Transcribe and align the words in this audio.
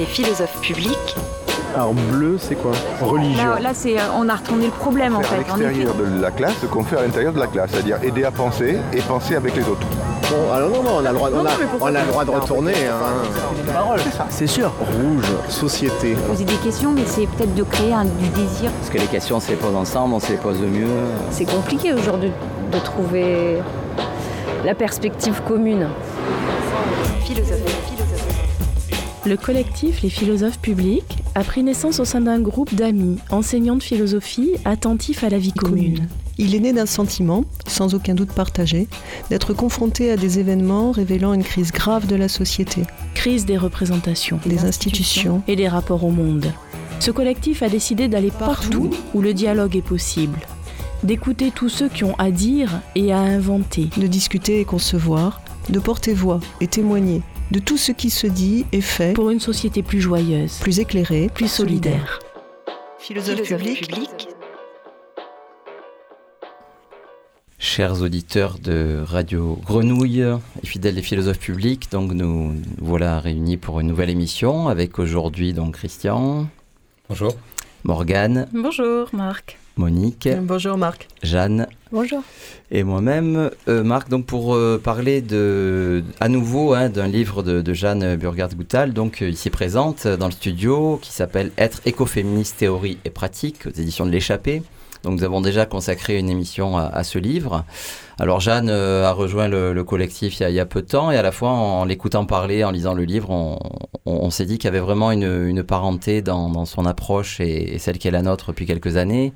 Les 0.00 0.06
philosophes 0.06 0.58
publics. 0.62 1.14
Alors 1.76 1.92
bleu, 1.92 2.38
c'est 2.38 2.54
quoi 2.54 2.72
Religion. 3.02 3.50
Là, 3.50 3.60
là 3.60 3.70
c'est, 3.74 3.96
on 4.16 4.30
a 4.30 4.36
retourné 4.36 4.64
le 4.64 4.72
problème 4.72 5.14
en 5.14 5.18
à 5.20 5.24
fait. 5.24 5.36
l'extérieur 5.36 5.94
de 5.94 6.22
la 6.22 6.30
classe 6.30 6.54
ce 6.62 6.64
qu'on 6.64 6.82
fait 6.82 6.96
à 6.96 7.02
l'intérieur 7.02 7.34
de 7.34 7.38
la 7.38 7.46
classe, 7.46 7.72
c'est-à-dire 7.72 7.98
aider 8.02 8.24
à 8.24 8.30
penser 8.30 8.78
et 8.94 9.00
penser 9.02 9.36
avec 9.36 9.54
les 9.56 9.62
autres. 9.68 9.86
Bon, 10.30 10.54
alors 10.54 10.70
non, 10.70 10.82
non, 10.82 10.90
on 11.02 11.04
a 11.04 11.10
le 11.10 11.18
droit, 11.18 11.28
on 11.30 11.44
a, 11.44 11.50
on 11.82 11.94
a 11.94 12.00
le 12.00 12.06
droit 12.06 12.24
de 12.24 12.30
retourner. 12.30 12.72
Hein. 12.72 13.96
C'est 14.30 14.46
sûr. 14.46 14.72
Rouge, 14.80 15.26
société. 15.50 16.14
Poser 16.26 16.44
des 16.44 16.56
questions, 16.56 16.92
mais 16.92 17.04
c'est 17.04 17.26
peut-être 17.26 17.54
de 17.54 17.62
créer 17.64 17.92
un, 17.92 18.06
du 18.06 18.28
désir. 18.28 18.70
Parce 18.78 18.88
que 18.88 18.96
les 18.96 19.06
questions, 19.06 19.36
on 19.36 19.40
se 19.40 19.50
les 19.50 19.56
pose 19.56 19.76
ensemble, 19.76 20.14
on 20.14 20.20
se 20.20 20.32
les 20.32 20.38
pose 20.38 20.60
mieux. 20.60 20.88
C'est 21.30 21.44
compliqué 21.44 21.92
aujourd'hui 21.92 22.32
de 22.72 22.78
trouver 22.78 23.58
la 24.64 24.74
perspective 24.74 25.42
commune. 25.46 25.88
Philosophes. 27.22 27.79
Le 29.26 29.36
collectif 29.36 30.02
Les 30.02 30.08
philosophes 30.08 30.58
publics 30.58 31.18
a 31.34 31.44
pris 31.44 31.62
naissance 31.62 32.00
au 32.00 32.04
sein 32.04 32.22
d'un 32.22 32.40
groupe 32.40 32.74
d'amis, 32.74 33.18
enseignants 33.30 33.76
de 33.76 33.82
philosophie, 33.82 34.50
attentifs 34.64 35.24
à 35.24 35.28
la 35.28 35.38
vie 35.38 35.52
commune. 35.52 36.08
Il 36.38 36.54
est 36.54 36.60
né 36.60 36.72
d'un 36.72 36.86
sentiment, 36.86 37.44
sans 37.66 37.94
aucun 37.94 38.14
doute 38.14 38.32
partagé, 38.32 38.88
d'être 39.28 39.52
confronté 39.52 40.10
à 40.10 40.16
des 40.16 40.38
événements 40.38 40.90
révélant 40.90 41.34
une 41.34 41.44
crise 41.44 41.70
grave 41.70 42.06
de 42.06 42.16
la 42.16 42.28
société, 42.28 42.82
Crise 43.14 43.44
des 43.44 43.58
représentations 43.58 44.40
des 44.46 44.64
institutions. 44.64 45.42
et 45.46 45.56
des 45.56 45.68
rapports 45.68 46.04
au 46.04 46.10
monde. 46.10 46.50
Ce 46.98 47.10
collectif 47.10 47.62
a 47.62 47.68
décidé 47.68 48.08
d'aller 48.08 48.30
partout 48.30 48.90
où 49.14 49.20
le 49.20 49.34
dialogue 49.34 49.76
est 49.76 49.82
possible, 49.82 50.38
d'écouter 51.02 51.50
tous 51.50 51.68
ceux 51.68 51.88
qui 51.88 52.04
ont 52.04 52.14
à 52.18 52.30
dire 52.30 52.80
et 52.94 53.12
à 53.12 53.18
inventer. 53.18 53.88
de 53.96 54.06
discuter 54.06 54.60
et 54.60 54.64
concevoir, 54.64 55.40
de 55.68 55.78
porter 55.78 56.14
voix 56.14 56.40
et 56.60 56.66
témoigner 56.66 57.22
de 57.50 57.58
tout 57.58 57.76
ce 57.76 57.92
qui 57.92 58.10
se 58.10 58.26
dit 58.26 58.64
et 58.72 58.80
fait, 58.80 59.12
pour 59.12 59.30
une 59.30 59.40
société 59.40 59.82
plus 59.82 60.00
joyeuse, 60.00 60.58
plus 60.58 60.78
éclairé, 60.78 61.30
plus 61.34 61.48
solidaire. 61.48 62.20
Philosophe 62.98 63.40
Philosophes 63.40 63.58
public, 63.58 63.88
publics. 63.88 64.28
Chers 67.58 68.02
auditeurs 68.02 68.58
de 68.58 69.02
Radio 69.04 69.58
Grenouille 69.64 70.22
et 70.62 70.66
fidèles 70.66 70.94
des 70.94 71.02
philosophes 71.02 71.38
publics, 71.38 71.90
donc 71.90 72.12
nous 72.12 72.54
voilà 72.78 73.20
réunis 73.20 73.56
pour 73.56 73.80
une 73.80 73.88
nouvelle 73.88 74.10
émission 74.10 74.68
avec 74.68 74.98
aujourd'hui 74.98 75.52
donc 75.52 75.74
Christian, 75.74 76.46
Bonjour. 77.08 77.34
Morgane, 77.84 78.46
Bonjour 78.52 79.08
Marc. 79.12 79.59
Monique, 79.76 80.28
Bonjour 80.42 80.76
Marc. 80.76 81.08
Jeanne 81.22 81.66
Bonjour. 81.90 82.22
et 82.70 82.82
moi-même, 82.82 83.50
euh, 83.68 83.82
Marc, 83.82 84.08
donc 84.10 84.26
pour 84.26 84.54
euh, 84.54 84.80
parler 84.82 85.22
de, 85.22 86.04
à 86.20 86.28
nouveau 86.28 86.74
hein, 86.74 86.88
d'un 86.90 87.08
livre 87.08 87.42
de, 87.42 87.62
de 87.62 87.72
Jeanne 87.72 88.16
Burgard-Goutal, 88.16 88.92
donc 88.92 89.22
euh, 89.22 89.30
ici 89.30 89.48
présente 89.48 90.06
dans 90.06 90.26
le 90.26 90.32
studio, 90.32 90.98
qui 91.00 91.12
s'appelle 91.12 91.50
Être 91.56 91.80
écoféministe, 91.86 92.58
théorie 92.58 92.98
et 93.04 93.10
pratique, 93.10 93.66
aux 93.66 93.70
éditions 93.70 94.04
de 94.06 94.10
l'Échappée. 94.10 94.62
Donc 95.02 95.18
nous 95.18 95.24
avons 95.24 95.40
déjà 95.40 95.66
consacré 95.66 96.18
une 96.18 96.28
émission 96.28 96.76
à, 96.76 97.04
ce 97.04 97.18
livre. 97.18 97.64
Alors 98.18 98.40
Jeanne 98.40 98.68
euh, 98.68 99.06
a 99.06 99.12
rejoint 99.12 99.48
le, 99.48 99.72
le 99.72 99.84
collectif 99.84 100.40
il 100.40 100.50
y, 100.50 100.60
a, 100.60 100.66
peu 100.66 100.82
de 100.82 100.86
temps 100.86 101.10
et 101.10 101.16
à 101.16 101.22
la 101.22 101.32
fois 101.32 101.50
en, 101.50 101.86
l'écoutant 101.86 102.26
parler, 102.26 102.64
en 102.64 102.70
lisant 102.70 102.92
le 102.92 103.04
livre, 103.04 103.30
on, 104.04 104.30
s'est 104.30 104.44
dit 104.44 104.58
qu'il 104.58 104.66
y 104.66 104.68
avait 104.68 104.80
vraiment 104.80 105.10
une, 105.10 105.62
parenté 105.62 106.20
dans, 106.20 106.66
son 106.66 106.84
approche 106.84 107.40
et, 107.40 107.78
celle 107.78 107.98
qui 107.98 108.08
est 108.08 108.10
la 108.10 108.22
nôtre 108.22 108.48
depuis 108.48 108.66
quelques 108.66 108.96
années. 108.96 109.32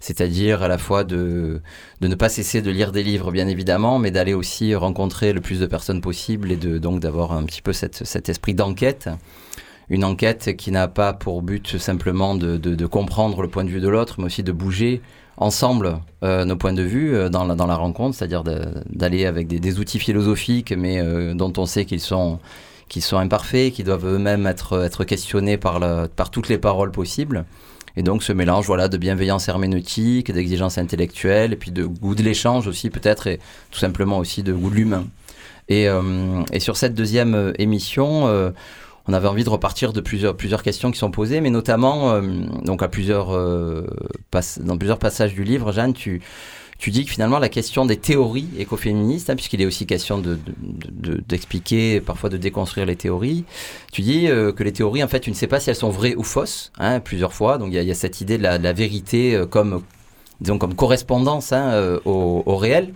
C'est-à-dire 0.00 0.62
à 0.62 0.68
la 0.68 0.78
fois 0.78 1.02
de, 1.02 1.60
ne 2.00 2.14
pas 2.14 2.28
cesser 2.28 2.62
de 2.62 2.70
lire 2.70 2.92
des 2.92 3.02
livres, 3.02 3.32
bien 3.32 3.48
évidemment, 3.48 3.98
mais 3.98 4.12
d'aller 4.12 4.34
aussi 4.34 4.72
rencontrer 4.76 5.32
le 5.32 5.40
plus 5.40 5.58
de 5.58 5.66
personnes 5.66 6.00
possible 6.00 6.52
et 6.52 6.56
de, 6.56 6.78
donc 6.78 7.00
d'avoir 7.00 7.32
un 7.32 7.42
petit 7.42 7.62
peu 7.62 7.72
cet 7.72 8.28
esprit 8.28 8.54
d'enquête. 8.54 9.08
Une 9.90 10.04
enquête 10.04 10.56
qui 10.56 10.70
n'a 10.70 10.86
pas 10.88 11.12
pour 11.12 11.42
but 11.42 11.78
simplement 11.78 12.34
de, 12.34 12.56
de- 12.58 12.74
de 12.74 12.86
comprendre 12.86 13.40
le 13.42 13.48
point 13.48 13.64
de 13.64 13.70
vue 13.70 13.80
de 13.80 13.88
l'autre, 13.88 14.16
mais 14.18 14.24
aussi 14.26 14.42
de 14.42 14.52
bouger 14.52 15.00
ensemble 15.38 15.98
euh, 16.24 16.44
nos 16.44 16.56
points 16.56 16.72
de 16.72 16.82
vue 16.82 17.14
euh, 17.14 17.28
dans, 17.28 17.44
la, 17.44 17.54
dans 17.54 17.66
la 17.66 17.76
rencontre, 17.76 18.16
c'est-à-dire 18.16 18.42
d'aller 18.44 19.24
avec 19.24 19.46
des, 19.46 19.60
des 19.60 19.78
outils 19.78 19.98
philosophiques, 19.98 20.72
mais 20.76 20.98
euh, 21.00 21.32
dont 21.34 21.52
on 21.56 21.64
sait 21.64 21.84
qu'ils 21.84 22.00
sont, 22.00 22.38
qu'ils 22.88 23.02
sont 23.02 23.18
imparfaits, 23.18 23.72
qui 23.72 23.82
doivent 23.84 24.06
eux-mêmes 24.06 24.46
être, 24.46 24.84
être 24.84 25.04
questionnés 25.04 25.56
par, 25.56 25.78
la- 25.78 26.08
par 26.08 26.30
toutes 26.30 26.48
les 26.48 26.58
paroles 26.58 26.90
possibles. 26.90 27.44
Et 27.96 28.02
donc 28.02 28.22
ce 28.22 28.32
mélange 28.32 28.66
voilà, 28.66 28.88
de 28.88 28.96
bienveillance 28.96 29.48
herméneutique, 29.48 30.30
d'exigence 30.30 30.76
intellectuelle, 30.76 31.52
et 31.54 31.56
puis 31.56 31.70
de 31.70 31.84
goût 31.84 32.14
de 32.14 32.22
l'échange 32.22 32.66
aussi 32.68 32.90
peut-être, 32.90 33.26
et 33.26 33.38
tout 33.70 33.78
simplement 33.78 34.18
aussi 34.18 34.42
de 34.42 34.52
goût 34.52 34.70
de 34.70 34.74
l'humain. 34.74 35.06
Et, 35.68 35.88
euh, 35.88 36.42
et 36.52 36.60
sur 36.60 36.76
cette 36.76 36.94
deuxième 36.94 37.34
euh, 37.34 37.52
émission, 37.58 38.26
euh, 38.28 38.50
on 39.08 39.12
avait 39.14 39.26
envie 39.28 39.42
de 39.44 39.48
repartir 39.50 39.92
de 39.92 40.00
plusieurs, 40.00 40.36
plusieurs 40.36 40.62
questions 40.62 40.90
qui 40.90 40.98
sont 40.98 41.10
posées, 41.10 41.40
mais 41.40 41.50
notamment 41.50 42.12
euh, 42.12 42.22
donc 42.64 42.82
à 42.82 42.88
plusieurs, 42.88 43.34
euh, 43.34 43.86
dans 44.60 44.76
plusieurs 44.76 44.98
passages 44.98 45.34
du 45.34 45.44
livre, 45.44 45.72
Jeanne, 45.72 45.94
tu, 45.94 46.20
tu 46.78 46.90
dis 46.90 47.04
que 47.06 47.10
finalement 47.10 47.38
la 47.38 47.48
question 47.48 47.86
des 47.86 47.96
théories 47.96 48.48
écoféministes, 48.58 49.30
hein, 49.30 49.34
puisqu'il 49.34 49.62
est 49.62 49.66
aussi 49.66 49.86
question 49.86 50.18
de- 50.18 50.34
de- 50.34 51.14
de- 51.14 51.22
d'expliquer, 51.26 52.00
parfois 52.02 52.28
de 52.28 52.36
déconstruire 52.36 52.86
les 52.86 52.96
théories, 52.96 53.44
tu 53.92 54.02
dis 54.02 54.28
euh, 54.28 54.52
que 54.52 54.62
les 54.62 54.72
théories, 54.72 55.02
en 55.02 55.08
fait, 55.08 55.20
tu 55.20 55.30
ne 55.30 55.34
sais 55.34 55.46
pas 55.46 55.58
si 55.58 55.70
elles 55.70 55.76
sont 55.76 55.90
vraies 55.90 56.14
ou 56.14 56.22
fausses, 56.22 56.70
hein, 56.78 57.00
plusieurs 57.00 57.32
fois. 57.32 57.56
Donc 57.58 57.70
il 57.72 57.82
y, 57.82 57.90
a- 57.90 57.94
cette 57.94 58.20
idée 58.20 58.36
de 58.36 58.42
la, 58.42 58.72
vérité 58.74 59.42
comme, 59.50 59.82
disons, 60.42 60.58
comme 60.58 60.74
correspondance 60.74 61.52
hein, 61.52 61.98
au 62.04 62.56
réel. 62.56 62.92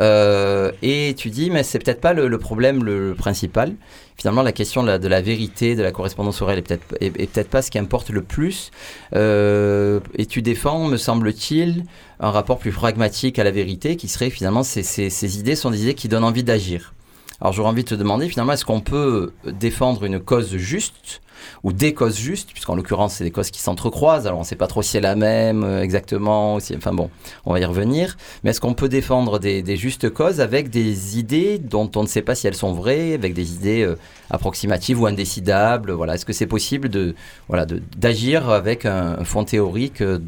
Euh, 0.00 0.72
et 0.82 1.14
tu 1.16 1.30
dis, 1.30 1.50
mais 1.50 1.62
c'est 1.62 1.78
peut-être 1.78 2.00
pas 2.00 2.12
le, 2.12 2.26
le 2.26 2.38
problème 2.38 2.82
le, 2.82 3.10
le 3.10 3.14
principal. 3.14 3.74
Finalement, 4.16 4.42
la 4.42 4.52
question 4.52 4.82
de 4.82 4.88
la, 4.88 4.98
de 4.98 5.08
la 5.08 5.20
vérité, 5.20 5.76
de 5.76 5.82
la 5.82 5.92
correspondance 5.92 6.42
réel 6.42 6.58
est 6.58 6.62
peut-être 6.62 6.96
est 7.00 7.10
peut-être 7.10 7.48
pas 7.50 7.62
ce 7.62 7.70
qui 7.70 7.78
importe 7.78 8.10
le 8.10 8.22
plus. 8.22 8.70
Euh, 9.14 10.00
et 10.16 10.26
tu 10.26 10.42
défends, 10.42 10.86
me 10.86 10.96
semble-t-il, 10.96 11.84
un 12.20 12.30
rapport 12.30 12.58
plus 12.58 12.72
pragmatique 12.72 13.38
à 13.38 13.44
la 13.44 13.50
vérité, 13.50 13.96
qui 13.96 14.08
serait 14.08 14.30
finalement 14.30 14.62
ces, 14.62 14.82
ces, 14.82 15.10
ces 15.10 15.38
idées 15.38 15.56
sont 15.56 15.70
des 15.70 15.82
idées 15.82 15.94
qui 15.94 16.08
donnent 16.08 16.24
envie 16.24 16.44
d'agir. 16.44 16.94
Alors 17.40 17.52
j'aurais 17.52 17.68
envie 17.68 17.84
de 17.84 17.88
te 17.88 17.94
demander 17.94 18.28
finalement, 18.28 18.52
est-ce 18.52 18.64
qu'on 18.64 18.80
peut 18.80 19.32
défendre 19.44 20.04
une 20.04 20.20
cause 20.20 20.56
juste 20.56 21.20
ou 21.62 21.72
des 21.72 21.94
causes 21.94 22.16
justes, 22.16 22.50
puisqu'en 22.52 22.74
l'occurrence 22.74 23.14
c'est 23.14 23.24
des 23.24 23.30
causes 23.30 23.50
qui 23.50 23.60
s'entrecroisent, 23.60 24.26
alors 24.26 24.38
on 24.38 24.42
ne 24.42 24.46
sait 24.46 24.56
pas 24.56 24.66
trop 24.66 24.82
si 24.82 24.90
c'est 24.90 25.00
la 25.00 25.16
même 25.16 25.64
euh, 25.64 25.82
exactement, 25.82 26.54
enfin 26.54 26.92
bon, 26.92 27.10
on 27.44 27.52
va 27.52 27.60
y 27.60 27.64
revenir, 27.64 28.16
mais 28.42 28.50
est-ce 28.50 28.60
qu'on 28.60 28.74
peut 28.74 28.88
défendre 28.88 29.38
des, 29.38 29.76
justes 29.76 30.10
causes 30.10 30.40
avec 30.40 30.70
des 30.70 31.18
idées 31.18 31.58
dont 31.58 31.90
on 31.96 32.02
ne 32.02 32.08
sait 32.08 32.22
pas 32.22 32.34
si 32.34 32.46
elles 32.46 32.54
sont 32.54 32.72
vraies, 32.72 33.14
avec 33.14 33.34
des 33.34 33.54
idées 33.54 33.82
euh, 33.82 33.96
approximatives 34.30 35.00
ou 35.00 35.06
indécidables, 35.06 35.92
voilà, 35.92 36.14
est-ce 36.14 36.24
que 36.24 36.32
c'est 36.32 36.46
possible 36.46 36.88
de, 36.88 37.14
voilà, 37.48 37.66
d'agir 37.96 38.50
avec 38.50 38.86
un, 38.86 39.24
fond 39.24 39.44
théorique 39.44 40.00
euh, 40.00 40.20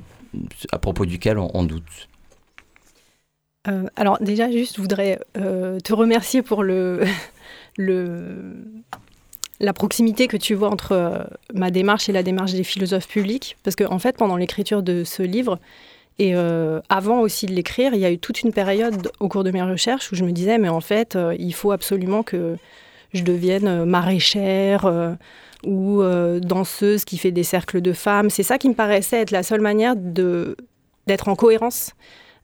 à 0.72 0.78
propos 0.78 1.06
duquel 1.06 1.38
on 1.38 1.64
doute? 1.64 2.08
Euh, 3.68 3.84
alors 3.96 4.18
déjà, 4.20 4.50
juste, 4.50 4.76
je 4.76 4.80
voudrais 4.80 5.18
euh, 5.36 5.80
te 5.80 5.92
remercier 5.92 6.42
pour 6.42 6.64
la 7.78 9.72
proximité 9.72 10.28
que 10.28 10.36
tu 10.36 10.54
vois 10.54 10.68
entre 10.70 10.92
euh, 10.92 11.24
ma 11.54 11.70
démarche 11.70 12.08
et 12.08 12.12
la 12.12 12.22
démarche 12.22 12.52
des 12.52 12.64
philosophes 12.64 13.08
publics. 13.08 13.56
Parce 13.62 13.76
qu'en 13.76 13.92
en 13.92 13.98
fait, 13.98 14.16
pendant 14.16 14.36
l'écriture 14.36 14.82
de 14.82 15.04
ce 15.04 15.22
livre, 15.22 15.58
et 16.18 16.34
avant 16.88 17.20
aussi 17.20 17.44
de 17.44 17.52
l'écrire, 17.52 17.92
il 17.92 18.00
y 18.00 18.06
a 18.06 18.10
eu 18.10 18.16
toute 18.16 18.40
une 18.40 18.50
période 18.50 19.12
au 19.20 19.28
cours 19.28 19.44
de 19.44 19.50
mes 19.50 19.62
recherches 19.62 20.10
où 20.12 20.14
je 20.14 20.24
me 20.24 20.32
disais, 20.32 20.56
mais 20.56 20.70
en 20.70 20.80
fait, 20.80 21.18
il 21.38 21.52
faut 21.52 21.72
absolument 21.72 22.22
que 22.22 22.56
je 23.12 23.22
devienne 23.22 23.84
maraîchère 23.84 24.90
ou 25.62 26.02
danseuse 26.40 27.04
qui 27.04 27.18
fait 27.18 27.32
des 27.32 27.42
cercles 27.42 27.82
de 27.82 27.92
femmes. 27.92 28.30
C'est 28.30 28.44
ça 28.44 28.56
qui 28.56 28.70
me 28.70 28.74
paraissait 28.74 29.20
être 29.20 29.30
la 29.30 29.42
seule 29.42 29.60
manière 29.60 29.94
d'être 29.94 31.28
en 31.28 31.36
cohérence 31.36 31.92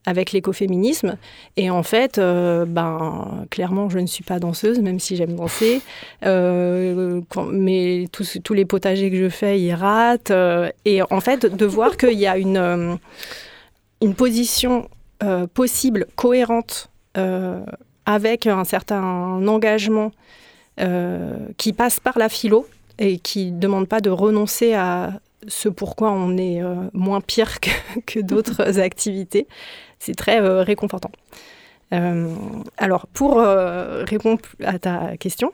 avec 0.04 0.32
l'écoféminisme. 0.32 1.16
Et 1.56 1.70
en 1.70 1.82
fait, 1.82 2.18
euh, 2.18 2.64
ben, 2.66 3.44
clairement, 3.50 3.88
je 3.88 3.98
ne 4.00 4.06
suis 4.06 4.24
pas 4.24 4.38
danseuse, 4.40 4.80
même 4.80 4.98
si 4.98 5.14
j'aime 5.16 5.34
danser. 5.36 5.80
Euh, 6.24 7.20
quand- 7.28 7.46
mais 7.46 8.06
tous, 8.12 8.38
tous 8.42 8.54
les 8.54 8.64
potagers 8.64 9.10
que 9.10 9.16
je 9.16 9.28
fais, 9.28 9.60
ils 9.60 9.74
ratent. 9.74 10.30
Euh, 10.32 10.70
et 10.84 11.02
en 11.02 11.20
fait, 11.20 11.46
de 11.46 11.66
voir 11.66 11.96
qu'il 11.96 12.18
y 12.18 12.26
a 12.26 12.36
une, 12.36 12.98
une 14.00 14.14
position 14.14 14.88
possible, 15.54 16.06
cohérente, 16.16 16.88
avec 18.06 18.46
un 18.48 18.64
certain 18.64 19.46
engagement 19.46 20.10
qui 21.56 21.72
passe 21.72 22.00
par 22.00 22.18
la 22.18 22.28
philo 22.28 22.66
et 22.98 23.18
qui 23.18 23.52
ne 23.52 23.60
demande 23.60 23.86
pas 23.86 24.00
de 24.00 24.10
renoncer 24.10 24.74
à 24.74 25.20
ce 25.48 25.68
pourquoi 25.68 26.10
on 26.12 26.36
est 26.36 26.62
euh, 26.62 26.74
moins 26.92 27.20
pire 27.20 27.58
que, 27.60 27.70
que 28.06 28.20
d'autres 28.20 28.78
activités. 28.80 29.46
C'est 30.02 30.16
très 30.16 30.42
euh, 30.42 30.64
réconfortant. 30.64 31.12
Euh, 31.92 32.34
alors, 32.76 33.06
pour 33.06 33.38
euh, 33.38 34.02
répondre 34.02 34.40
à 34.64 34.80
ta 34.80 35.16
question, 35.16 35.52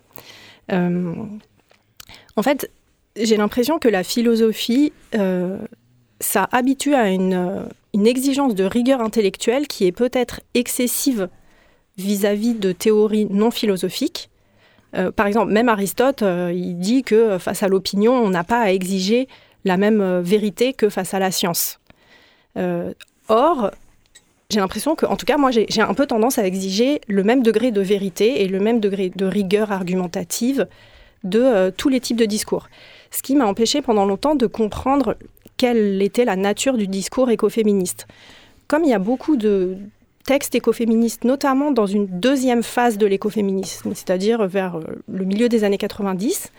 en 0.71 2.43
fait, 2.43 2.71
j'ai 3.17 3.37
l'impression 3.37 3.79
que 3.79 3.89
la 3.89 4.03
philosophie, 4.05 4.93
ça 6.21 6.49
habitue 6.53 6.95
à 6.95 7.09
une, 7.09 7.67
une 7.95 8.06
exigence 8.06 8.55
de 8.55 8.65
rigueur 8.65 9.00
intellectuelle 9.00 9.67
qui 9.67 9.87
est 9.87 9.93
peut-être 9.93 10.43
excessive 10.53 11.29
vis-à-vis 11.97 12.55
de 12.55 12.73
théories 12.73 13.27
non 13.31 13.50
philosophiques, 13.50 14.29
par 15.17 15.27
exemple, 15.27 15.53
même 15.53 15.71
Aristote, 15.71 16.23
il 16.23 16.75
dit 16.79 17.03
que 17.03 17.39
face 17.39 17.62
à 17.62 17.69
l'opinion, 17.69 18.12
on 18.12 18.29
n'a 18.29 18.45
pas 18.45 18.61
à 18.61 18.73
exiger 18.73 19.27
la 19.65 19.79
même 19.79 20.21
vérité 20.21 20.75
que 20.75 20.91
face 20.91 21.15
à 21.15 21.19
la 21.19 21.31
science. 21.31 21.81
or, 23.29 23.71
j'ai 24.50 24.61
l'impression 24.61 24.95
que, 24.95 25.05
en 25.05 25.17
tout 25.17 25.27
cas, 25.27 25.37
moi, 25.37 25.50
j'ai 25.50 25.83
un 25.83 25.93
peu 25.93 26.06
tendance 26.06 26.39
à 26.39 26.47
exiger 26.47 27.03
le 27.06 27.23
même 27.23 27.43
degré 27.43 27.71
de 27.71 27.83
vérité 27.83 28.43
et 28.43 28.49
le 28.49 28.61
même 28.61 28.81
degré 28.81 29.11
de 29.15 29.27
rigueur 29.27 29.73
argumentative 29.73 30.67
de 31.23 31.41
euh, 31.41 31.71
tous 31.71 31.91
les 31.91 32.00
types 32.00 32.17
de 32.17 32.25
discours. 32.25 32.71
Ce 33.11 33.23
qui 33.23 33.37
m'a 33.37 33.45
empêché 33.45 33.83
pendant 33.83 34.06
longtemps 34.06 34.37
de 34.37 34.47
comprendre 34.47 35.19
quelle 35.59 36.00
était 36.00 36.25
la 36.25 36.37
nature 36.37 36.79
du 36.79 36.87
discours 36.87 37.31
écoféministe. 37.31 38.06
Comme 38.69 38.85
il 38.85 38.91
y 38.91 38.95
a 38.95 38.99
beaucoup 38.99 39.37
de 39.37 39.77
textes 40.25 40.55
écoféministes, 40.55 41.25
notamment 41.25 41.71
dans 41.71 41.87
une 41.87 42.06
deuxième 42.06 42.62
phase 42.62 42.97
de 42.97 43.05
l'écoféminisme, 43.05 43.93
c'est-à-dire 43.95 44.47
vers 44.47 44.77
euh, 44.77 44.85
le 45.12 45.27
milieu 45.27 45.50
des 45.50 45.65
années 45.65 45.77
90, 45.77 46.53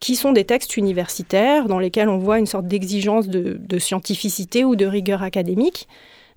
qui 0.00 0.16
sont 0.16 0.32
des 0.32 0.44
textes 0.44 0.76
universitaires 0.76 1.68
dans 1.68 1.78
lesquels 1.78 2.08
on 2.08 2.18
voit 2.18 2.40
une 2.40 2.46
sorte 2.46 2.66
d'exigence 2.66 3.28
de, 3.28 3.58
de 3.60 3.78
scientificité 3.78 4.64
ou 4.64 4.74
de 4.74 4.86
rigueur 4.86 5.22
académique, 5.22 5.86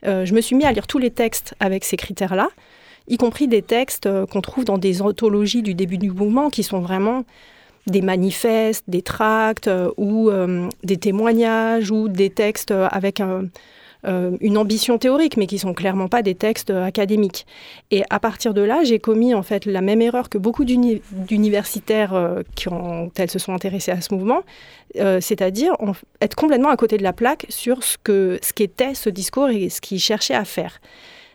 je 0.06 0.34
me 0.34 0.42
suis 0.42 0.56
mis 0.56 0.66
à 0.66 0.72
lire 0.72 0.88
tous 0.88 1.00
les 1.00 1.12
textes 1.12 1.56
avec 1.60 1.84
ces 1.84 1.98
critères-là, 1.98 2.50
y 3.07 3.18
compris 3.18 3.48
des 3.48 3.62
textes 3.62 4.07
euh, 4.07 4.25
qu'on 4.25 4.42
trouve 4.42 4.66
dans 4.66 4.78
des 4.78 5.02
anthologies 5.02 5.62
du 5.62 5.74
début 5.74 5.98
du 5.98 6.12
mouvement 6.12 6.50
qui 6.50 6.63
sont 6.63 6.80
vraiment 6.80 7.24
des 7.88 8.02
manifestes, 8.02 8.84
des 8.88 9.04
tracts 9.04 9.68
euh, 9.68 9.92
ou 9.98 10.31
des 10.84 10.98
témoignages 10.98 11.92
ou 11.92 12.07
des 12.07 12.31
textes 12.31 12.72
avec 12.72 13.19
un, 13.19 13.44
euh, 13.44 13.48
une 14.42 14.57
ambition 14.57 14.98
théorique, 14.98 15.38
mais 15.38 15.48
qui 15.48 15.57
sont 15.57 15.74
clairement 15.74 16.07
pas 16.07 16.22
des 16.22 16.36
textes 16.36 16.69
euh, 16.69 16.84
académiques. 16.84 17.46
Et 17.92 18.04
à 18.10 18.19
partir 18.19 18.54
de 18.54 18.62
là, 18.62 18.84
j'ai 18.84 19.00
commis 19.00 19.34
en 19.34 19.44
fait 19.44 19.66
la 19.66 19.81
même 19.81 20.02
erreur 20.02 20.30
que 20.30 20.38
beaucoup 20.38 20.63
d'universitaires 20.66 22.13
euh, 22.13 22.42
qui 22.56 22.69
ont, 22.69 23.12
elles 23.18 23.31
se 23.31 23.40
sont 23.40 23.54
intéressés 23.54 23.92
à 23.92 24.02
ce 24.02 24.13
mouvement, 24.13 24.42
c'est-à-dire 24.96 25.74
être 26.22 26.36
complètement 26.36 26.69
à 26.69 26.78
côté 26.78 26.98
de 26.98 27.04
la 27.04 27.12
plaque 27.12 27.46
sur 27.50 27.84
ce 27.84 27.98
que 28.02 28.40
ce 28.42 28.54
qu'était 28.54 28.94
ce 28.94 29.10
discours 29.10 29.50
et 29.50 29.69
ce 29.69 29.81
qu'il 29.81 30.00
cherchait 30.00 30.36
à 30.36 30.46
faire. 30.46 30.80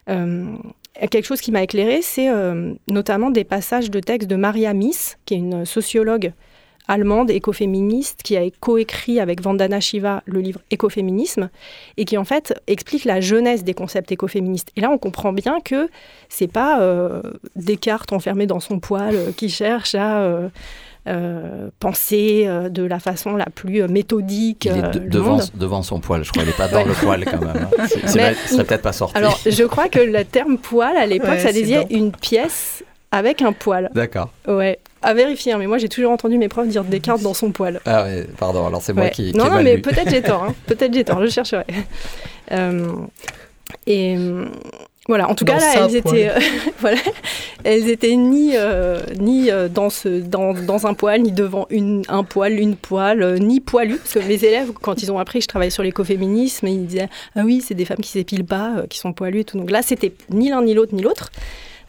quelque 0.06 1.25
chose 1.25 1.40
qui 1.40 1.52
m'a 1.52 1.62
éclairé, 1.62 2.00
c'est 2.00 2.28
notamment 2.88 3.31
des 3.31 3.44
passages 3.44 3.90
de 3.90 4.00
textes 4.00 4.31
de 4.31 4.37
Maria 4.37 4.73
Miss, 4.73 5.19
qui 5.26 5.34
est 5.34 5.38
une 5.38 5.66
sociologue 5.66 6.32
allemande 6.90 7.31
écoféministe 7.31 8.22
qui 8.22 8.37
a 8.37 8.42
coécrit 8.58 9.20
avec 9.20 9.40
Vandana 9.40 9.81
Shiva 9.81 10.22
le 10.26 10.40
livre 10.40 10.60
Écoféminisme 10.70 11.48
et 11.96 12.04
qui 12.04 12.19
en 12.19 12.25
fait 12.25 12.60
explique 12.66 13.04
la 13.04 13.20
jeunesse 13.20 13.62
des 13.62 13.75
concepts 13.75 14.10
écoféministes. 14.10 14.70
Et 14.76 14.81
là, 14.81 14.90
on 14.90 14.98
comprend 14.98 15.32
bien 15.32 15.60
que 15.60 15.88
c'est 16.28 16.50
pas 16.50 16.81
euh, 16.81 17.22
Descartes 17.54 18.12
enfermé 18.12 18.46
dans 18.46 18.58
son 18.58 18.81
poil 18.81 19.14
euh, 19.14 19.31
qui 19.32 19.48
cherche 19.48 19.94
à 19.94 20.50
euh, 21.06 21.69
penser 21.78 22.48
de 22.70 22.82
la 22.82 22.98
façon 22.98 23.37
la 23.37 23.46
plus 23.46 23.87
méthodique. 23.87 24.66
Il 24.66 24.76
est 24.76 25.08
devant, 25.08 25.38
devant, 25.54 25.82
son 25.82 26.00
poil, 26.00 26.25
je 26.25 26.31
crois. 26.31 26.42
Il 26.42 26.46
n'est 26.46 26.52
pas 26.52 26.69
dans 26.69 26.84
le 26.84 26.92
poil 26.92 27.25
quand 27.25 27.40
même. 27.40 27.69
Hein. 27.81 27.87
Il 28.02 28.08
serait 28.08 28.34
peut-être 28.66 28.82
pas 28.82 28.92
sorti. 28.92 29.16
Alors, 29.16 29.40
je 29.46 29.64
crois 29.64 29.88
que 29.88 30.00
le 30.00 30.25
terme 30.25 30.58
poil, 30.58 30.96
à 30.96 31.06
l'époque, 31.06 31.38
ça 31.38 31.52
désignait 31.52 31.87
une 31.90 32.10
pièce 32.12 32.84
avec 33.12 33.42
un 33.42 33.52
poil. 33.52 33.90
D'accord. 33.94 34.31
Ouais. 34.46 34.78
À 35.02 35.14
vérifier, 35.14 35.52
hein, 35.52 35.58
mais 35.58 35.67
moi 35.67 35.79
j'ai 35.79 35.88
toujours 35.88 36.12
entendu 36.12 36.37
mes 36.37 36.49
profs 36.49 36.69
dire 36.69 36.85
Descartes 36.85 37.23
dans 37.23 37.32
son 37.32 37.52
poil. 37.52 37.81
Ah 37.87 38.05
oui, 38.06 38.25
pardon, 38.38 38.67
alors 38.67 38.82
c'est 38.82 38.93
moi 38.93 39.08
qui. 39.08 39.32
Non, 39.35 39.49
non, 39.49 39.62
mais 39.62 39.79
peut-être 39.79 40.11
j'ai 40.11 40.20
tort, 40.20 40.44
hein. 40.44 40.55
peut-être 40.67 40.93
j'ai 40.93 41.05
tort, 41.05 41.25
je 41.25 41.31
chercherai. 41.31 41.64
Euh, 42.52 42.94
et 43.87 44.17
voilà, 45.06 45.31
en 45.31 45.37
tout 45.37 45.44
cas 45.44 45.61
là, 45.61 45.73
elles 45.76 45.94
étaient, 45.94 46.31
euh, 46.31 46.41
voilà, 46.81 46.99
elles 47.62 47.88
étaient 47.88 48.17
ni, 48.17 48.56
euh, 48.56 49.00
ni 49.20 49.50
dans, 49.73 49.88
ce, 49.88 50.08
dans, 50.08 50.52
dans, 50.52 50.88
un 50.88 50.94
poil, 50.94 51.23
ni 51.23 51.31
devant 51.31 51.69
une, 51.70 52.02
un 52.08 52.25
poil, 52.25 52.55
une 52.55 52.75
poêle, 52.75 53.37
ni 53.41 53.61
poilu. 53.61 53.99
Parce 53.99 54.14
que 54.14 54.19
mes 54.19 54.44
élèves, 54.44 54.73
quand 54.73 55.00
ils 55.00 55.12
ont 55.12 55.20
appris 55.20 55.38
que 55.38 55.44
je 55.44 55.49
travaillais 55.49 55.70
sur 55.70 55.85
l'écoféminisme, 55.85 56.67
ils 56.67 56.87
disaient 56.87 57.08
Ah 57.37 57.43
oui, 57.44 57.62
c'est 57.64 57.75
des 57.75 57.85
femmes 57.85 58.00
qui 58.00 58.11
s'épilent 58.11 58.44
pas, 58.44 58.82
qui 58.91 58.99
sont 58.99 59.12
poilues 59.12 59.41
et 59.41 59.44
tout. 59.44 59.58
Donc 59.58 59.70
là, 59.70 59.82
c'était 59.82 60.12
ni 60.31 60.49
l'un 60.50 60.62
ni 60.62 60.75
l'autre 60.75 60.93
ni 60.93 61.02
l'autre. 61.02 61.31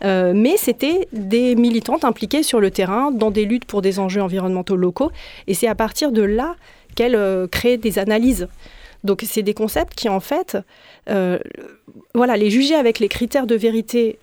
Euh, 0.03 0.33
mais 0.35 0.57
c'était 0.57 1.07
des 1.13 1.55
militantes 1.55 2.05
impliquées 2.05 2.43
sur 2.43 2.59
le 2.59 2.71
terrain 2.71 3.11
dans 3.11 3.31
des 3.31 3.45
luttes 3.45 3.65
pour 3.65 3.81
des 3.81 3.99
enjeux 3.99 4.21
environnementaux 4.21 4.75
locaux. 4.75 5.11
Et 5.47 5.53
c'est 5.53 5.67
à 5.67 5.75
partir 5.75 6.11
de 6.11 6.21
là 6.21 6.55
qu'elles 6.95 7.15
euh, 7.15 7.47
créent 7.47 7.77
des 7.77 7.99
analyses. 7.99 8.47
Donc 9.03 9.23
c'est 9.25 9.43
des 9.43 9.53
concepts 9.53 9.95
qui 9.95 10.09
en 10.09 10.19
fait, 10.19 10.57
euh, 11.09 11.39
voilà, 12.13 12.37
les 12.37 12.49
juger 12.49 12.75
avec 12.75 12.99
les 12.99 13.07
critères 13.07 13.47
de 13.47 13.55
vérité 13.55 14.19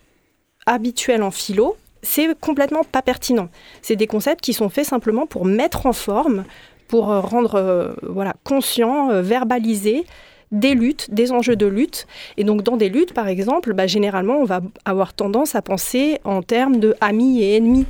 habituels 0.66 1.22
en 1.22 1.30
philo, 1.30 1.76
c'est 2.02 2.38
complètement 2.38 2.84
pas 2.84 3.02
pertinent. 3.02 3.48
C'est 3.82 3.96
des 3.96 4.06
concepts 4.06 4.40
qui 4.40 4.52
sont 4.52 4.68
faits 4.68 4.86
simplement 4.86 5.26
pour 5.26 5.44
mettre 5.44 5.86
en 5.86 5.92
forme, 5.92 6.44
pour 6.86 7.06
rendre 7.06 7.96
voilà 8.02 8.34
conscient, 8.44 9.20
verbaliser 9.20 10.06
des 10.52 10.74
luttes, 10.74 11.12
des 11.12 11.32
enjeux 11.32 11.56
de 11.56 11.66
lutte. 11.66 12.06
Et 12.36 12.44
donc 12.44 12.62
dans 12.62 12.76
des 12.76 12.88
luttes, 12.88 13.12
par 13.12 13.28
exemple, 13.28 13.72
bah, 13.72 13.86
généralement, 13.86 14.38
on 14.38 14.44
va 14.44 14.60
avoir 14.84 15.14
tendance 15.14 15.54
à 15.54 15.62
penser 15.62 16.18
en 16.24 16.42
termes 16.42 16.78
de 16.78 16.94
amis 17.00 17.42
et 17.42 17.56
ennemis 17.56 17.86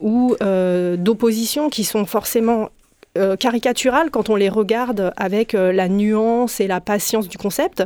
ou 0.00 0.36
euh, 0.42 0.96
d'opposition 0.96 1.70
qui 1.70 1.84
sont 1.84 2.06
forcément 2.06 2.70
euh, 3.16 3.36
caricaturales 3.36 4.10
quand 4.10 4.30
on 4.30 4.36
les 4.36 4.48
regarde 4.48 5.12
avec 5.16 5.54
euh, 5.54 5.72
la 5.72 5.88
nuance 5.88 6.60
et 6.60 6.66
la 6.66 6.80
patience 6.80 7.28
du 7.28 7.38
concept. 7.38 7.82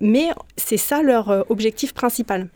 mais 0.00 0.28
c'est 0.56 0.76
ça 0.76 1.02
leur 1.02 1.44
objectif 1.50 1.92
principal. 1.92 2.48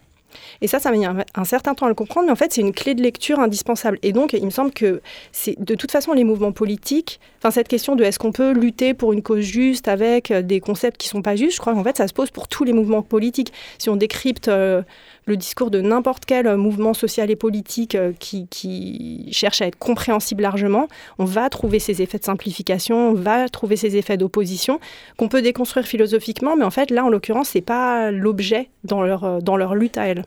Et 0.61 0.67
ça, 0.67 0.79
ça 0.79 0.91
m'a 0.91 0.97
mis 0.97 1.07
un, 1.07 1.45
certain 1.45 1.75
temps 1.75 1.87
à 1.87 1.89
le 1.89 1.95
comprendre, 1.95 2.27
mais 2.27 2.33
en 2.33 2.37
fait, 2.37 2.53
c'est 2.53 2.61
une 2.61 2.73
clé 2.73 2.95
de 2.95 3.03
lecture 3.03 3.41
indispensable. 3.41 3.99
Et 4.03 4.13
donc, 4.13 4.33
il 4.33 4.45
me 4.45 4.51
semble 4.51 4.73
que 4.73 5.01
c'est 5.33 5.63
de 5.63 5.75
toute 5.75 5.91
façon 5.91 6.13
les 6.13 6.25
mouvements 6.25 6.53
politiques, 6.53 7.21
enfin 7.39 7.51
cette 7.51 7.69
question 7.69 7.97
de 7.97 8.05
est-ce 8.05 8.19
qu'on 8.19 8.33
peut 8.33 8.53
lutter 8.53 8.95
pour 8.95 9.13
une 9.13 9.23
cause 9.23 9.45
juste 9.45 9.89
avec 9.89 10.31
euh, 10.31 10.43
des 10.43 10.61
concepts 10.61 10.97
qui 10.97 11.09
sont 11.09 11.23
pas 11.23 11.37
justes, 11.37 11.57
je 11.57 11.61
crois 11.61 11.75
qu'en 11.75 11.85
fait, 11.85 11.97
ça 11.97 12.09
se 12.09 12.13
pose 12.13 12.31
pour 12.31 12.49
tous 12.49 12.65
les 12.65 12.73
mouvements 12.73 13.03
politiques. 13.03 13.53
Si 13.79 13.91
on 13.91 13.97
décrypte 13.97 14.49
euh, 14.49 14.83
le 15.27 15.37
discours 15.37 15.71
de 15.71 15.81
n'importe 15.81 16.25
quel 16.25 16.47
euh, 16.47 16.57
mouvement 16.57 16.95
social 16.95 17.31
et 17.31 17.37
politique 17.37 17.97
qui, 18.19 18.47
qui, 18.49 19.29
cherche 19.33 19.63
à 19.63 19.67
être 19.67 19.79
compréhensible 19.79 20.43
largement, 20.43 20.89
on 21.19 21.25
va 21.25 21.49
trouver 21.49 21.79
ces 21.79 22.03
effets 22.03 22.19
de 22.19 22.25
simplification, 22.25 23.11
on 23.11 23.15
va 23.15 23.49
trouver 23.49 23.77
ces 23.77 23.97
effets 23.97 24.17
d'opposition 24.17 24.81
qu'on 25.17 25.29
peut 25.29 25.43
déconstruire 25.43 25.87
philosophiquement, 25.87 26.57
mais 26.57 26.65
en 26.65 26.71
fait, 26.71 26.91
là, 26.91 27.05
en 27.05 27.09
l'occurrence, 27.09 27.51
c'est 27.51 27.61
pas 27.61 28.11
l'objet 28.11 28.69
dans 28.85 29.03
leur, 29.03 29.43
dans 29.43 29.57
leur 29.57 29.75
lutte 29.75 29.99
à 29.99 30.07
elles. 30.07 30.25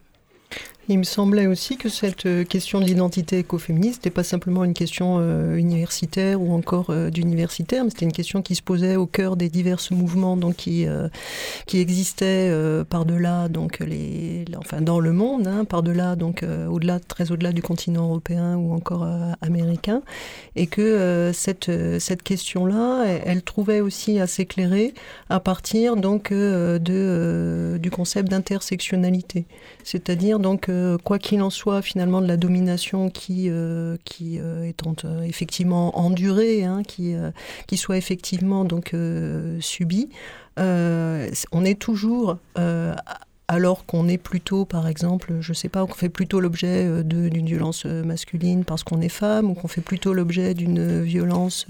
Il 0.87 0.99
me 0.99 1.03
semblait 1.03 1.47
aussi 1.47 1.77
que 1.77 1.89
cette 1.89 2.27
euh, 2.27 2.43
question 2.43 2.79
de 2.79 2.85
l'identité 2.85 3.39
écoféministe 3.39 4.01
n'était 4.01 4.11
pas 4.11 4.23
simplement 4.23 4.63
une 4.63 4.75
question 4.75 5.17
euh, 5.19 5.55
universitaire 5.55 6.39
ou 6.39 6.53
encore 6.53 6.91
euh, 6.91 7.09
d'universitaire, 7.09 7.83
mais 7.83 7.89
c'était 7.89 8.05
une 8.05 8.11
question 8.11 8.43
qui 8.43 8.53
se 8.53 8.61
posait 8.61 8.95
au 8.95 9.07
cœur 9.07 9.35
des 9.35 9.49
divers 9.49 9.79
mouvements 9.89 10.37
donc 10.37 10.55
qui 10.57 10.85
qui 11.65 11.79
existaient 11.79 12.51
par-delà 12.89 13.49
donc 13.49 13.79
les, 13.79 14.45
enfin 14.57 14.81
dans 14.81 14.99
le 14.99 15.11
monde, 15.11 15.47
hein, 15.47 15.65
par-delà 15.65 16.15
donc 16.15 16.43
au-delà 16.43 16.99
très 16.99 17.31
au-delà 17.31 17.51
du 17.51 17.61
continent 17.61 18.05
européen 18.05 18.55
ou 18.55 18.73
encore 18.73 19.07
américain, 19.41 20.01
et 20.55 20.67
que 20.67 21.31
cette 21.33 21.71
cette 21.99 22.23
question-là, 22.23 23.05
elle, 23.25 23.43
trouvait 23.43 23.81
aussi 23.81 24.19
à 24.19 24.27
s'éclairer 24.27 24.93
à 25.29 25.39
partir 25.39 25.95
donc 25.95 26.31
de 26.31 27.77
du 27.81 27.91
concept 27.91 28.29
d'intersectionnalité, 28.29 29.45
c'est-à-dire 29.83 30.39
donc 30.39 30.69
quoi 31.03 31.19
qu'il 31.19 31.41
en 31.41 31.49
soit, 31.49 31.81
finalement, 31.81 32.21
de 32.21 32.27
la 32.27 32.37
domination 32.37 33.09
qui, 33.09 33.49
euh, 33.49 33.97
euh, 34.21 34.63
est 34.63 34.83
effectivement 35.27 35.97
endurée, 35.97 36.63
hein, 36.63 36.83
qui, 36.83 37.15
euh, 37.15 37.31
qui 37.67 37.77
soit 37.77 37.97
effectivement 37.97 38.65
donc 38.65 38.95
subie, 39.59 40.09
on 40.57 41.65
est 41.65 41.79
toujours 41.79 42.37
alors 43.47 43.85
qu'on 43.85 44.07
est 44.07 44.17
plutôt, 44.17 44.65
par 44.65 44.87
exemple, 44.87 45.33
je 45.39 45.53
sais 45.53 45.69
pas, 45.69 45.85
qu'on 45.85 45.93
fait 45.93 46.09
plutôt 46.09 46.39
l'objet 46.39 47.03
d'une 47.03 47.45
violence 47.45 47.85
masculine 47.85 48.65
parce 48.65 48.83
qu'on 48.83 49.01
est 49.01 49.09
femme, 49.09 49.51
ou 49.51 49.53
qu'on 49.53 49.67
fait 49.67 49.81
plutôt 49.81 50.13
l'objet 50.13 50.53
d'une 50.53 51.01
violence 51.01 51.67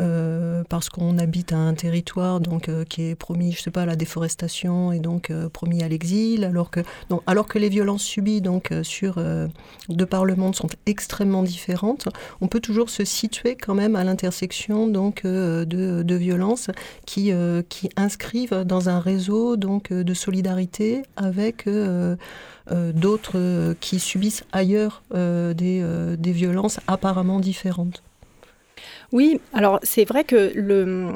euh, 0.00 0.62
parce 0.68 0.88
qu'on 0.88 1.18
habite 1.18 1.52
un 1.52 1.74
territoire 1.74 2.40
donc 2.40 2.68
euh, 2.68 2.84
qui 2.84 3.02
est 3.02 3.14
promis, 3.14 3.52
je 3.52 3.60
sais 3.60 3.70
pas, 3.70 3.82
à 3.82 3.86
la 3.86 3.96
déforestation 3.96 4.92
et 4.92 4.98
donc 4.98 5.30
euh, 5.30 5.48
promis 5.48 5.82
à 5.82 5.88
l'exil, 5.88 6.44
alors 6.44 6.70
que 6.70 6.80
alors 7.26 7.46
que 7.46 7.58
les 7.58 7.68
violences 7.68 8.02
subies 8.02 8.40
donc 8.40 8.72
sur 8.82 9.22
de 9.88 10.04
par 10.04 10.24
le 10.24 10.36
monde 10.36 10.54
sont 10.54 10.68
extrêmement 10.86 11.42
différentes, 11.42 12.08
on 12.40 12.46
peut 12.46 12.60
toujours 12.60 12.88
se 12.88 13.04
situer 13.04 13.56
quand 13.56 13.74
même 13.74 13.96
à 13.96 14.04
l'intersection 14.04 14.86
donc 14.86 15.24
de, 15.24 15.64
de 15.64 16.14
violences 16.14 16.70
qui 17.06 17.32
qui 17.68 17.90
inscrivent 17.96 18.64
dans 18.64 18.88
un 18.88 19.00
réseau 19.00 19.56
donc 19.56 19.92
de 19.92 20.14
solidarité 20.14 20.59
avec 21.16 21.68
d'autres 22.94 23.74
qui 23.80 23.98
subissent 23.98 24.44
ailleurs 24.52 25.02
des, 25.12 25.84
des 26.18 26.32
violences 26.32 26.80
apparemment 26.86 27.40
différentes. 27.40 28.02
Oui, 29.12 29.40
alors 29.52 29.80
c'est 29.82 30.04
vrai 30.04 30.24
que 30.24 30.52
le... 30.54 31.08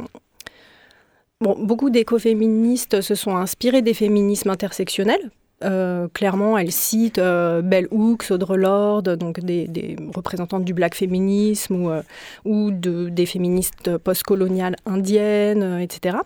Bon, 1.40 1.56
beaucoup 1.58 1.90
d'écoféministes 1.90 3.00
se 3.00 3.14
sont 3.14 3.36
inspirés 3.36 3.82
des 3.82 3.94
féminismes 3.94 4.50
intersectionnels 4.50 5.30
euh, 5.62 6.08
clairement, 6.12 6.58
elle 6.58 6.72
cite 6.72 7.18
euh, 7.18 7.62
Bell 7.62 7.86
Hooks, 7.90 8.30
Audre 8.30 8.56
Lorde, 8.56 9.16
donc 9.16 9.40
des, 9.40 9.96
représentantes 10.14 10.64
du 10.64 10.74
black 10.74 10.94
féminisme 10.94 11.76
ou, 11.76 11.90
euh, 11.90 12.02
ou 12.44 12.70
de, 12.70 13.08
des 13.08 13.24
féministes 13.24 13.96
postcoloniales 13.98 14.76
indiennes, 14.84 15.80
etc. 15.80 16.18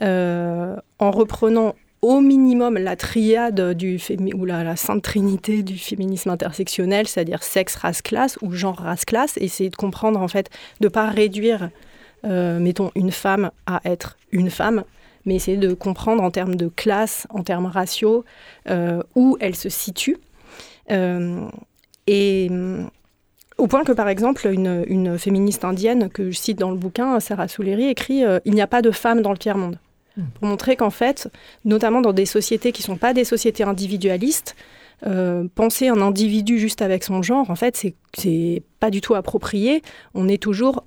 en 0.00 1.10
reprenant 1.10 1.74
au 2.02 2.20
minimum 2.20 2.78
la 2.78 2.96
triade 2.96 3.74
du 3.74 3.98
ou 4.34 4.44
la, 4.44 4.76
sainte 4.76 5.02
trinité 5.02 5.62
du 5.62 5.78
féminisme 5.78 6.30
intersectionnel, 6.30 7.06
c'est-à-dire 7.06 7.42
sexe, 7.42 7.76
race, 7.76 8.02
classe 8.02 8.38
ou 8.42 8.52
genre, 8.52 8.76
race, 8.76 9.04
classe, 9.04 9.36
essayer 9.38 9.70
de 9.70 9.76
comprendre 9.76 10.20
en 10.20 10.28
fait, 10.28 10.50
de 10.80 10.88
pas 10.88 11.08
réduire, 11.08 11.70
mettons, 12.24 12.90
une 12.96 13.12
femme 13.12 13.50
à 13.66 13.80
être 13.84 14.18
une 14.32 14.50
femme, 14.50 14.84
mais 15.24 15.36
essayer 15.36 15.56
de 15.56 15.74
comprendre 15.74 16.22
en 16.22 16.30
termes 16.30 16.56
de 16.56 16.68
classe, 16.68 17.26
en 17.30 17.42
termes 17.42 17.66
raciaux, 17.66 18.24
euh, 18.68 19.02
où 19.14 19.36
elle 19.40 19.54
se 19.54 19.68
situe. 19.68 20.16
Euh, 20.90 21.46
et 22.06 22.50
au 23.58 23.66
point 23.66 23.84
que, 23.84 23.92
par 23.92 24.08
exemple, 24.08 24.48
une, 24.48 25.18
féministe 25.18 25.64
indienne 25.64 26.08
que 26.08 26.30
je 26.30 26.38
cite 26.38 26.58
dans 26.58 26.70
le 26.70 26.76
bouquin, 26.76 27.20
Sarah 27.20 27.48
Souleri, 27.48 27.88
écrit 27.88 28.24
euh, 28.24 28.40
Il 28.44 28.54
n'y 28.54 28.62
a 28.62 28.66
pas 28.66 28.82
de 28.82 28.90
femmes 28.90 29.22
dans 29.22 29.32
le 29.32 29.38
tiers-monde. 29.38 29.78
Hmm. 30.16 30.24
Pour 30.34 30.48
montrer 30.48 30.76
qu'en 30.76 30.90
fait, 30.90 31.28
notamment 31.64 32.00
dans 32.00 32.12
des 32.12 32.26
sociétés 32.26 32.72
qui 32.72 32.82
ne 32.82 32.86
sont 32.86 32.96
pas 32.96 33.14
des 33.14 33.24
sociétés 33.24 33.64
individualistes, 33.64 34.56
penser 35.56 35.88
un 35.88 36.00
individu 36.00 36.60
juste 36.60 36.80
avec 36.80 37.02
son 37.02 37.22
genre, 37.22 37.50
en 37.50 37.56
fait, 37.56 37.84
c'est 38.16 38.62
pas 38.78 38.88
du 38.88 39.00
tout 39.00 39.16
approprié. 39.16 39.82
On 40.14 40.28
est 40.28 40.40
toujours 40.40 40.84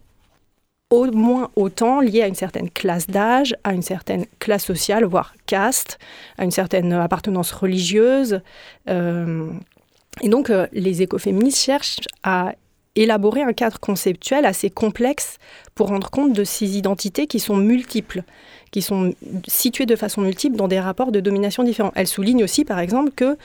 au 0.89 1.11
moins 1.11 1.49
autant 1.55 1.99
lié 1.99 2.21
à 2.21 2.27
une 2.27 2.35
certaine 2.35 2.69
classe 2.69 3.07
d'âge, 3.07 3.55
à 3.63 3.73
une 3.73 3.81
certaine 3.81 4.25
classe 4.39 4.65
sociale, 4.65 5.03
voire 5.05 5.33
caste, 5.45 5.97
à 6.37 6.43
une 6.43 6.51
certaine 6.51 6.93
appartenance 6.93 7.51
religieuse. 7.51 8.41
Euh, 8.89 9.49
et 10.21 10.29
donc, 10.29 10.49
euh, 10.49 10.67
les 10.71 11.01
écoféministes 11.01 11.59
cherchent 11.59 12.01
à 12.23 12.53
élaborer 12.95 13.41
un 13.41 13.51
cadre 13.51 13.79
conceptuel 13.79 14.45
assez 14.45 14.69
complexe 14.69 15.37
pour 15.73 15.87
rendre 15.87 16.09
compte 16.09 16.33
de 16.33 16.43
ces 16.43 16.77
identités 16.77 17.27
qui 17.27 17.39
sont 17.39 17.57
multiples, 17.57 18.23
qui 18.75 18.81
sont 18.81 19.13
situées 19.47 19.85
de 19.85 19.95
façon 19.95 20.19
multiple 20.19 20.57
dans 20.57 20.67
des 20.67 20.81
rapports 20.81 21.13
de 21.13 21.21
domination 21.21 21.63
différents. 21.63 21.93
Elle 21.95 22.07
souligne 22.07 22.43
aussi, 22.43 22.65
par 22.65 22.79
exemple, 22.79 23.11
que 23.15 23.37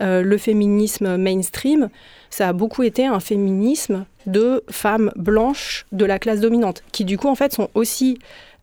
euh, 0.00 0.22
le 0.22 0.38
féminisme 0.38 1.18
mainstream, 1.18 1.90
ça 2.30 2.48
a 2.48 2.52
beaucoup 2.54 2.82
été 2.82 3.04
un 3.04 3.20
féminisme 3.20 4.06
de 4.24 4.64
femmes 4.70 5.12
blanches 5.16 5.84
de 5.92 6.06
la 6.06 6.18
classe 6.18 6.40
dominante, 6.40 6.82
qui 6.92 7.04
du 7.04 7.18
coup 7.18 7.28
en 7.28 7.34
fait 7.34 7.52
sont 7.52 7.68
aussi 7.74 8.18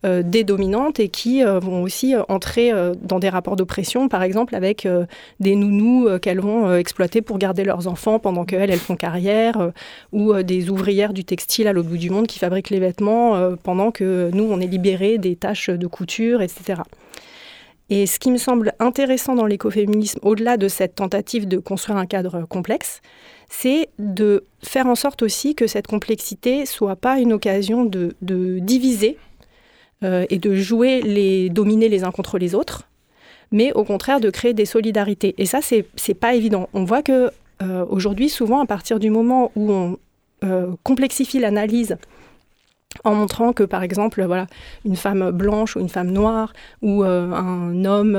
euh, 0.06 0.24
des 0.24 0.44
dominantes 0.44 1.00
et 1.00 1.10
qui 1.10 1.44
euh, 1.44 1.60
vont 1.60 1.82
aussi 1.82 2.14
entrer 2.30 2.72
dans 3.02 3.20
des 3.20 3.30
rapports 3.30 3.56
d'oppression, 3.56 4.08
par 4.08 4.24
exemple 4.24 4.56
avec 4.56 4.88
des 5.40 5.56
nounous 5.56 6.20
qu'elles 6.20 6.40
vont 6.40 6.76
exploiter 6.76 7.22
pour 7.22 7.38
garder 7.38 7.64
leurs 7.64 7.88
enfants 7.88 8.20
pendant 8.20 8.46
qu'elles, 8.46 8.70
elles 8.70 8.80
font 8.80 8.96
carrière, 8.96 9.72
ou 10.12 10.34
des 10.44 10.70
ouvrières 10.70 11.14
du 11.14 11.24
textile 11.24 11.68
à 11.68 11.74
l'autre 11.74 11.90
bout 11.90 11.98
du 11.98 12.10
monde 12.10 12.28
qui 12.28 12.40
fabriquent 12.40 12.70
les 12.70 12.80
vêtements 12.80 13.56
pendant 13.64 13.92
que 13.92 14.30
nous, 14.34 14.44
on 14.44 14.60
est 14.60 14.68
libérés 14.68 15.18
des 15.18 15.36
tâches 15.36 15.70
de 15.70 15.88
couture, 15.88 16.42
etc. 16.42 16.82
Et 17.90 18.06
ce 18.06 18.20
qui 18.20 18.32
me 18.32 18.38
semble 18.38 18.74
intéressant 18.80 19.36
dans 19.36 19.46
l'écoféminisme, 19.46 20.20
au-delà 20.22 20.58
de 20.58 20.68
cette 20.68 20.96
tentative 20.96 21.48
de 21.48 21.58
construire 21.58 21.98
un 21.98 22.06
cadre 22.06 22.46
complexe, 22.46 23.02
c'est 23.50 23.90
de 23.98 24.44
faire 24.62 24.88
en 24.88 24.96
sorte 24.96 25.22
aussi 25.22 25.56
que 25.56 25.68
cette 25.68 25.88
complexité 25.88 26.66
soit 26.66 26.98
pas 26.98 27.20
une 27.20 27.32
occasion 27.32 27.86
de, 27.86 28.14
diviser 28.22 29.18
euh, 30.04 30.28
et 30.30 30.38
de 30.38 30.54
jouer 30.54 31.02
les 31.02 31.50
dominer 31.50 31.90
les 31.90 32.04
uns 32.04 32.12
contre 32.12 32.38
les 32.38 32.54
autres, 32.54 32.84
mais 33.52 33.74
au 33.74 33.84
contraire 33.84 34.20
de 34.20 34.30
créer 34.30 34.54
des 34.54 34.68
solidarités. 34.68 35.34
Et 35.40 35.48
ça, 35.48 35.60
c'est 35.64 35.88
n'est 36.08 36.14
pas 36.14 36.36
évident. 36.36 36.70
On 36.76 36.84
voit 36.84 37.02
que 37.02 37.32
euh, 37.64 37.84
aujourd'hui, 37.90 38.30
souvent, 38.30 38.62
à 38.62 38.68
partir 38.68 39.00
du 39.00 39.10
moment 39.10 39.52
où 39.56 39.72
on 39.72 39.98
euh, 40.44 40.68
complexifie 40.84 41.40
l'analyse 41.40 41.98
en 43.06 43.16
montrant 43.16 43.54
que, 43.54 43.64
par 43.64 43.82
exemple, 43.82 44.24
voilà, 44.24 44.46
une 44.86 44.96
femme 44.96 45.32
blanche 45.32 45.76
ou 45.76 45.80
une 45.80 45.90
femme 45.90 46.12
noire 46.12 46.54
ou 46.84 47.04
un 47.04 47.86
homme 47.86 48.14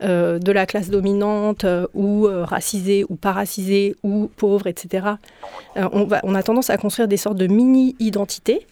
de 0.00 0.52
la 0.52 0.66
classe 0.66 0.90
dominante 0.90 1.64
ou 1.94 2.28
racisé 2.28 3.04
ou 3.08 3.16
paracisé 3.16 3.96
ou 4.02 4.30
pauvre, 4.36 4.66
etc., 4.66 5.06
on, 5.76 6.34
a 6.34 6.42
tendance 6.42 6.70
à 6.70 6.76
construire 6.76 7.08
des 7.08 7.16
sortes 7.16 7.38
de 7.38 7.48
mini-identités 7.48 8.66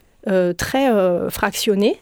très 0.56 1.30
fractionnées 1.30 1.98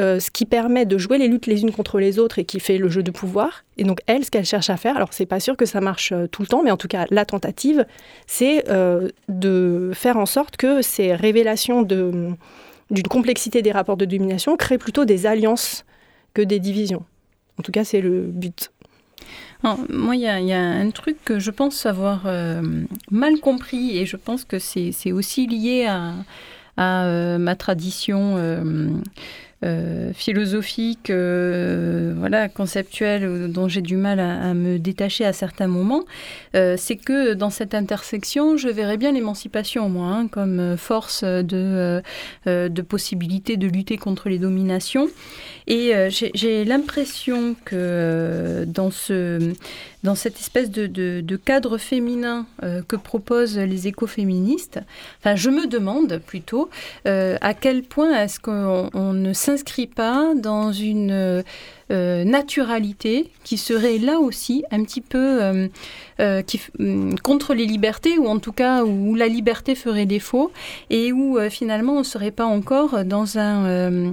euh, 0.00 0.20
ce 0.20 0.30
qui 0.30 0.44
permet 0.44 0.86
de 0.86 0.96
jouer 0.96 1.18
les 1.18 1.26
luttes 1.26 1.46
les 1.46 1.62
unes 1.62 1.72
contre 1.72 1.98
les 1.98 2.20
autres 2.20 2.38
et 2.38 2.44
qui 2.44 2.60
fait 2.60 2.78
le 2.78 2.88
jeu 2.88 3.02
de 3.02 3.10
pouvoir. 3.10 3.64
Et 3.78 3.82
donc 3.82 3.98
elle, 4.06 4.24
ce 4.24 4.30
qu'elle 4.30 4.44
cherche 4.44 4.70
à 4.70 4.76
faire, 4.76 4.94
alors 4.94 5.08
c'est 5.10 5.26
pas 5.26 5.40
sûr 5.40 5.56
que 5.56 5.66
ça 5.66 5.80
marche 5.80 6.12
euh, 6.12 6.28
tout 6.28 6.40
le 6.40 6.46
temps, 6.46 6.62
mais 6.62 6.70
en 6.70 6.76
tout 6.76 6.86
cas 6.86 7.06
la 7.10 7.24
tentative, 7.24 7.84
c'est 8.28 8.70
euh, 8.70 9.08
de 9.28 9.90
faire 9.94 10.16
en 10.16 10.26
sorte 10.26 10.56
que 10.56 10.82
ces 10.82 11.16
révélations 11.16 11.82
d'une 11.82 12.36
complexité 13.10 13.60
des 13.60 13.72
rapports 13.72 13.96
de 13.96 14.04
domination 14.04 14.56
créent 14.56 14.78
plutôt 14.78 15.04
des 15.04 15.26
alliances 15.26 15.84
que 16.32 16.42
des 16.42 16.60
divisions. 16.60 17.04
En 17.58 17.62
tout 17.62 17.72
cas, 17.72 17.82
c'est 17.82 18.00
le 18.00 18.20
but. 18.20 18.70
moi, 19.88 20.14
il 20.14 20.20
y, 20.20 20.28
a 20.28 20.60
un 20.60 20.90
truc 20.90 21.16
que 21.24 21.40
je 21.40 21.50
pense 21.50 21.86
avoir 21.86 22.28
mal 23.10 23.40
compris 23.40 23.98
et 23.98 24.06
je 24.06 24.16
pense 24.16 24.44
que 24.44 24.60
c'est 24.60 25.10
aussi 25.10 25.48
lié 25.48 25.88
à 26.76 27.38
ma 27.38 27.56
tradition 27.56 28.36
euh, 29.64 30.12
philosophique, 30.12 31.10
euh, 31.10 32.14
voilà, 32.16 32.48
conceptuelle, 32.48 33.50
dont 33.50 33.66
j'ai 33.66 33.82
du 33.82 33.96
mal 33.96 34.20
à, 34.20 34.54
me 34.54 34.78
détacher 34.78 35.24
à 35.24 35.32
certains 35.32 35.66
moments, 35.66 36.04
euh, 36.54 36.76
c'est 36.78 36.94
que 36.94 37.34
dans 37.34 37.50
cette 37.50 37.74
intersection, 37.74 38.56
je 38.56 38.68
verrais 38.68 38.96
bien 38.96 39.10
l'émancipation, 39.10 39.88
moi, 39.88 40.06
hein, 40.06 40.28
comme 40.28 40.76
force 40.76 41.24
de, 41.24 42.02
de 42.46 42.82
possibilité 42.82 43.56
de 43.56 43.66
lutter 43.66 43.96
contre 43.96 44.28
les 44.28 44.38
dominations. 44.38 45.08
Et 45.66 45.92
j'ai 46.10 46.64
l'impression 46.64 47.56
que 47.64 48.64
dans 48.66 48.90
ce 48.90 49.54
dans 50.04 50.14
cette 50.14 50.38
espèce 50.38 50.70
de, 50.70 51.36
cadre 51.36 51.78
féminin 51.78 52.46
euh, 52.62 52.82
que 52.86 52.96
proposent 52.96 53.58
les 53.58 53.86
écoféministes, 53.88 54.80
enfin, 55.20 55.34
je 55.34 55.50
me 55.50 55.66
demande 55.66 56.18
plutôt 56.18 56.68
euh, 57.06 57.36
à 57.40 57.54
quel 57.54 57.82
point 57.82 58.12
est-ce 58.12 58.38
qu'on 58.38 59.12
ne 59.12 59.32
s'inscrit 59.48 59.86
pas 59.86 60.34
dans 60.34 60.72
une 60.72 61.42
euh, 61.90 62.24
naturalité 62.24 63.30
qui 63.44 63.56
serait 63.56 63.98
là 63.98 64.18
aussi 64.18 64.64
un 64.70 64.82
petit 64.84 65.00
peu 65.00 65.68
qui, 66.46 66.60
mm, 66.78 67.14
contre 67.22 67.54
les 67.54 67.64
libertés, 67.64 68.18
ou 68.18 68.26
en 68.26 68.38
tout 68.38 68.52
cas 68.52 68.84
où 68.84 69.14
la 69.14 69.28
liberté 69.28 69.74
ferait 69.74 70.06
défaut, 70.06 70.50
et 70.90 71.12
où 71.12 71.38
finalement 71.50 71.94
on 71.94 71.98
ne 72.00 72.04
serait 72.04 72.30
pas 72.30 72.44
encore 72.44 73.04
dans 73.04 73.38
un 73.38 74.12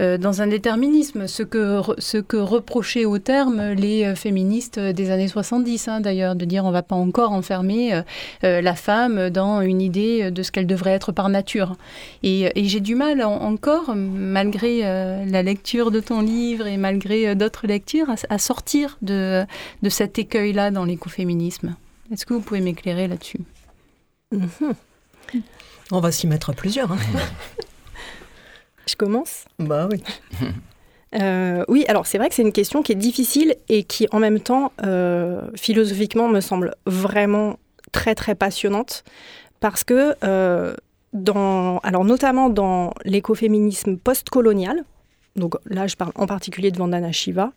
euh, 0.00 0.16
dans 0.16 0.40
un 0.40 0.46
déterminisme, 0.46 1.26
ce 1.26 1.42
que, 1.42 1.80
ce 1.98 2.16
que 2.16 2.38
reprochaient 2.38 3.04
au 3.04 3.18
terme 3.18 3.72
les 3.72 4.04
euh, 4.04 4.14
féministes 4.14 4.78
des 4.78 5.10
années 5.10 5.28
70, 5.28 5.88
hein, 5.88 6.00
d'ailleurs, 6.00 6.34
de 6.34 6.46
dire 6.46 6.64
on 6.64 6.68
ne 6.68 6.72
va 6.72 6.82
pas 6.82 6.96
encore 6.96 7.32
enfermer 7.32 8.02
euh, 8.42 8.60
la 8.62 8.74
femme 8.74 9.28
dans 9.28 9.60
une 9.60 9.82
idée 9.82 10.30
de 10.30 10.42
ce 10.42 10.50
qu'elle 10.50 10.66
devrait 10.66 10.92
être 10.92 11.12
par 11.12 11.28
nature. 11.28 11.76
Et, 12.22 12.50
j'ai 12.56 12.80
du 12.80 12.94
mal 12.94 13.22
encore, 13.22 13.94
malgré 13.94 14.80
la 14.80 15.42
lecture 15.42 15.90
de 15.90 16.00
ton 16.00 16.20
livre 16.20 16.66
et 16.66 16.76
malgré 16.76 17.11
d'autres 17.34 17.66
lectures, 17.66 18.08
à, 18.28 18.38
sortir 18.38 18.98
de, 19.02 19.44
de 19.82 19.88
cet 19.88 20.18
écueil-là 20.18 20.70
dans 20.70 20.84
l'écoféminisme. 20.84 21.76
Est-ce 22.12 22.26
que 22.26 22.34
vous 22.34 22.40
pouvez 22.40 22.60
m'éclairer 22.60 23.08
là-dessus? 23.08 23.40
Mhm. 24.32 24.74
On 25.90 26.00
va 26.00 26.12
s'y 26.12 26.26
mettre 26.26 26.50
à 26.50 26.52
plusieurs. 26.52 26.92
Hein. 26.92 26.98
Je 28.86 28.96
commence? 28.96 29.44
Bah 29.58 29.88
oui. 29.90 30.02
Euh, 31.20 31.62
oui, 31.68 31.84
alors 31.88 32.06
c'est 32.06 32.16
vrai 32.16 32.30
que 32.30 32.34
c'est 32.34 32.40
une 32.40 32.52
question 32.52 32.82
qui 32.82 32.92
est 32.92 32.94
difficile 32.94 33.54
et 33.68 33.84
qui 33.84 34.08
en 34.12 34.18
même 34.18 34.40
temps, 34.40 34.72
euh, 34.82 35.42
philosophiquement, 35.54 36.26
me 36.26 36.40
semble 36.40 36.74
vraiment 36.86 37.58
très 37.92 38.14
très 38.14 38.34
passionnante 38.34 39.04
parce 39.60 39.84
que, 39.84 40.14
euh, 40.24 40.74
dans, 41.12 41.80
alors 41.80 42.06
notamment 42.06 42.48
dans 42.48 42.94
l'écoféminisme 43.04 43.98
postcolonial, 43.98 44.84
donc 45.36 45.54
là 45.66 45.86
je 45.86 45.96
parle 45.96 46.12
en 46.14 46.26
particulier 46.26 46.70
de 46.70 46.78
Vandana 46.78 47.12
Shiva, 47.12 47.52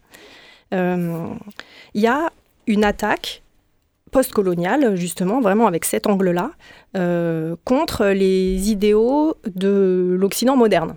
il 0.71 1.37
y 1.93 2.07
a 2.07 2.29
une 2.67 2.83
attaque 2.83 3.43
postcoloniale, 4.11 4.95
justement, 4.95 5.41
vraiment 5.41 5.67
avec 5.67 5.85
cet 5.85 6.07
angle-là, 6.07 6.51
contre 7.63 8.07
les 8.07 8.71
idéaux 8.71 9.35
de 9.45 10.15
l'Occident 10.17 10.57
moderne 10.57 10.95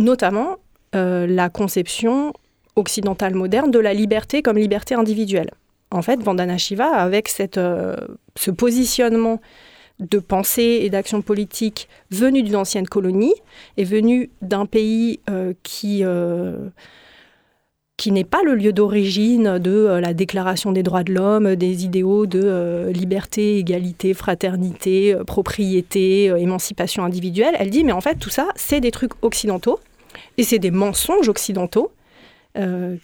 notamment 0.00 0.56
euh, 0.96 1.26
la 1.26 1.48
conception 1.48 2.32
occidentale 2.74 3.34
moderne 3.34 3.70
de 3.70 3.78
la 3.78 3.94
liberté 3.94 4.42
comme 4.42 4.56
liberté 4.56 4.94
individuelle. 4.94 5.50
En 5.92 6.02
fait, 6.02 6.20
Vandana 6.22 6.58
Shiva, 6.58 6.88
avec 6.88 7.28
cette, 7.28 7.58
euh, 7.58 7.96
ce 8.36 8.50
positionnement 8.50 9.40
de 10.00 10.18
pensée 10.18 10.80
et 10.82 10.90
d'action 10.90 11.22
politique 11.22 11.88
venu 12.10 12.42
d'une 12.42 12.56
ancienne 12.56 12.88
colonie 12.88 13.34
et 13.76 13.84
venu 13.84 14.30
d'un 14.42 14.66
pays 14.66 15.20
euh, 15.28 15.52
qui, 15.62 16.02
qui 18.00 18.12
n'est 18.12 18.24
pas 18.24 18.42
le 18.42 18.54
lieu 18.54 18.72
d'origine 18.72 19.58
de 19.58 19.70
euh, 19.70 20.00
la 20.00 20.14
Déclaration 20.14 20.72
des 20.72 20.82
droits 20.82 21.04
de 21.04 21.12
l'homme, 21.12 21.54
des 21.54 21.84
idéaux 21.84 22.24
de 22.24 22.40
euh, 22.42 22.90
liberté, 22.92 23.58
égalité, 23.58 24.14
fraternité, 24.14 25.12
euh, 25.14 25.22
propriété, 25.22 26.24
émancipation 26.38 27.04
individuelle. 27.04 27.54
Elle 27.58 27.68
dit, 27.68 27.84
mais 27.84 27.92
en 27.92 28.00
fait, 28.00 28.14
tout 28.14 28.30
ça, 28.30 28.48
c'est 28.56 28.80
des 28.80 28.90
trucs 28.90 29.12
occidentaux, 29.20 29.80
et 30.38 30.44
c'est 30.44 30.58
des 30.58 30.70
mensonges 30.70 31.28
occidentaux 31.28 31.92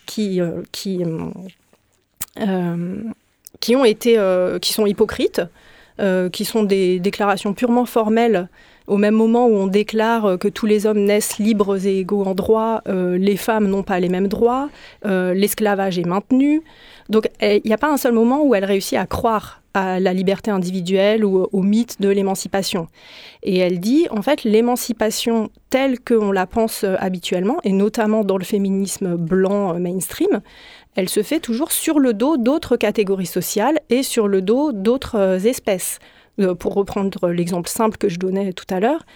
qui, 0.07 0.41
qui, 0.73 1.03
qui, 3.61 3.76
ont 3.76 3.85
été, 3.85 4.57
qui 4.61 4.73
sont 4.73 4.87
hypocrites, 4.87 5.43
qui 6.33 6.45
sont 6.45 6.62
des 6.62 7.00
déclarations 7.00 7.55
purement 7.55 7.87
formelles 7.87 8.49
au 8.87 8.97
même 8.97 9.15
moment 9.15 9.47
où 9.47 9.55
on 9.55 9.67
déclare 9.67 10.26
euh, 10.26 10.37
que 10.37 10.49
tous 10.49 10.67
les 10.67 10.87
hommes 10.87 11.00
naissent 11.00 11.38
libres 11.38 11.87
et 11.87 12.00
égaux 12.00 12.25
en 12.25 12.35
droit, 12.35 12.83
euh, 12.88 13.19
les 13.19 13.37
femmes 13.37 13.67
n'ont 13.67 13.83
pas 13.83 14.00
les 14.00 14.09
mêmes 14.09 14.29
droits, 14.29 14.69
euh, 15.05 15.35
l'esclavage 15.35 15.99
est 15.99 16.07
maintenu. 16.07 16.62
Donc 17.09 17.29
il 17.41 17.62
n'y 17.65 17.73
a 17.73 17.79
pas 17.79 17.93
un 17.93 17.97
seul 17.97 18.12
moment 18.12 18.45
où 18.45 18.55
elle 18.55 18.65
réussit 18.65 18.99
à 18.99 19.07
croire 19.07 19.62
à 19.75 20.00
la 20.00 20.12
liberté 20.12 20.50
individuelle 20.50 21.25
ou 21.25 21.47
au 21.53 21.62
mythe 21.62 22.00
de 22.00 22.09
l'émancipation. 22.09 22.88
Et 23.43 23.59
elle 23.59 23.79
dit, 23.79 24.07
en 24.11 24.23
fait, 24.23 24.43
l'émancipation 24.43 25.50
telle 25.69 26.00
qu'on 26.00 26.33
la 26.33 26.47
pense 26.47 26.83
habituellement, 26.83 27.59
et 27.62 27.73
notamment 27.73 28.25
dans 28.25 28.38
le 28.38 28.45
féminisme 28.45 29.17
blanc 29.17 29.79
mainstream, 29.79 30.41
elle 30.97 31.09
se 31.09 31.23
fait 31.23 31.41
toujours 31.41 31.71
sur 31.71 32.00
le 32.00 32.15
dos 32.15 32.38
d'autres 32.38 32.76
catégories 32.76 33.26
sociales 33.26 33.79
et 33.91 34.03
sur 34.03 34.29
le 34.29 34.43
dos 34.43 34.73
d'autres 34.73 35.47
espèces. 35.47 35.99
Euh, 36.41 36.55
pour 36.55 36.75
reprendre 36.75 37.29
l'exemple 37.31 37.69
simple 37.69 37.97
que 37.97 38.09
je 38.09 38.19
donnais 38.19 38.53
tout 38.53 38.67
à 38.69 38.81
l'heure, 38.81 39.07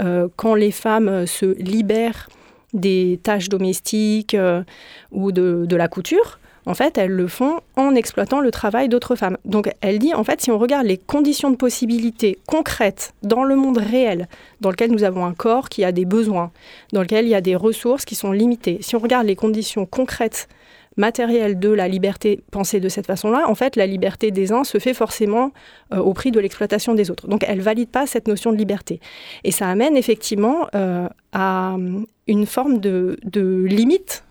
euh, 0.00 0.28
quand 0.36 0.54
les 0.54 0.70
femmes 0.70 1.26
se 1.26 1.46
libèrent 1.60 2.28
des 2.72 3.20
tâches 3.22 3.48
domestiques 3.48 4.34
euh, 4.34 4.62
ou 5.10 5.32
de, 5.32 5.76
la 5.76 5.88
couture, 5.88 6.38
en 6.66 6.74
fait, 6.74 6.96
elles 6.98 7.10
le 7.10 7.26
font 7.26 7.60
en 7.76 7.94
exploitant 7.94 8.40
le 8.40 8.50
travail 8.50 8.88
d'autres 8.88 9.16
femmes. 9.16 9.36
Donc, 9.44 9.70
elle 9.80 9.98
dit, 9.98 10.14
en 10.14 10.24
fait, 10.24 10.40
si 10.40 10.50
on 10.50 10.58
regarde 10.58 10.86
les 10.86 10.98
conditions 10.98 11.50
de 11.50 11.56
possibilité 11.56 12.38
concrètes 12.46 13.12
dans 13.22 13.44
le 13.44 13.56
monde 13.56 13.78
réel, 13.78 14.28
dans 14.60 14.70
lequel 14.70 14.92
nous 14.92 15.04
avons 15.04 15.24
un 15.24 15.34
corps 15.34 15.68
qui 15.68 15.84
a 15.84 15.92
des 15.92 16.04
besoins, 16.04 16.50
dans 16.92 17.00
lequel 17.00 17.24
il 17.24 17.30
y 17.30 17.34
a 17.34 17.40
des 17.40 17.56
ressources 17.56 18.04
qui 18.04 18.14
sont 18.14 18.32
limitées, 18.32 18.78
si 18.82 18.94
on 18.94 19.00
regarde 19.00 19.26
les 19.26 19.36
conditions 19.36 19.86
concrètes 19.86 20.48
matériel 20.96 21.58
de 21.58 21.70
la 21.70 21.88
liberté 21.88 22.40
pensée 22.50 22.80
de 22.80 22.88
cette 22.88 23.06
façon-là, 23.06 23.48
en 23.48 23.54
fait, 23.54 23.76
la 23.76 23.86
liberté 23.86 24.30
des 24.30 24.52
uns 24.52 24.64
se 24.64 24.78
fait 24.78 24.94
forcément 24.94 25.52
euh, 25.92 25.98
au 25.98 26.14
prix 26.14 26.30
de 26.30 26.40
l'exploitation 26.40 26.94
des 26.94 27.10
autres. 27.10 27.28
Donc, 27.28 27.44
elle 27.46 27.60
valide 27.60 27.88
pas 27.88 28.06
cette 28.06 28.28
notion 28.28 28.52
de 28.52 28.56
liberté. 28.56 29.00
Et 29.44 29.50
ça 29.50 29.68
amène 29.68 29.96
effectivement 29.96 30.66
euh, 30.74 31.08
à 31.32 31.76
une 32.26 32.46
forme 32.46 32.78
de, 32.78 33.18
limite, 33.66 34.24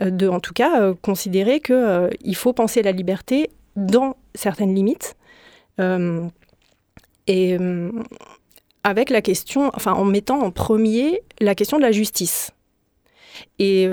euh, 0.00 0.10
de, 0.10 0.28
en 0.28 0.40
tout 0.40 0.52
cas, 0.52 0.92
considérer 1.02 1.60
qu'il 1.60 2.36
faut 2.36 2.52
penser 2.52 2.82
la 2.82 2.92
liberté 2.92 3.50
dans 3.76 4.16
certaines 4.34 4.74
limites. 4.74 5.16
et 7.26 7.58
avec 8.84 9.10
la 9.10 9.20
question, 9.20 9.72
enfin, 9.74 9.94
en 9.94 10.04
mettant 10.04 10.40
en 10.40 10.52
premier 10.52 11.20
la 11.40 11.56
question 11.56 11.76
de 11.76 11.82
la 11.82 11.90
justice. 11.90 12.52
Et 13.58 13.90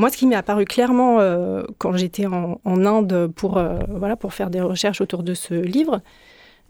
moi, 0.00 0.08
ce 0.08 0.16
qui 0.16 0.26
m'est 0.26 0.34
apparu 0.34 0.64
clairement 0.64 1.20
euh, 1.20 1.62
quand 1.76 1.94
j'étais 1.94 2.24
en, 2.24 2.58
Inde 2.64 3.30
pour, 3.36 3.58
euh, 3.58 3.78
voilà, 3.90 4.16
pour 4.16 4.32
faire 4.32 4.48
des 4.48 4.62
recherches 4.62 5.02
autour 5.02 5.22
de 5.22 5.34
ce 5.34 5.52
livre, 5.52 6.00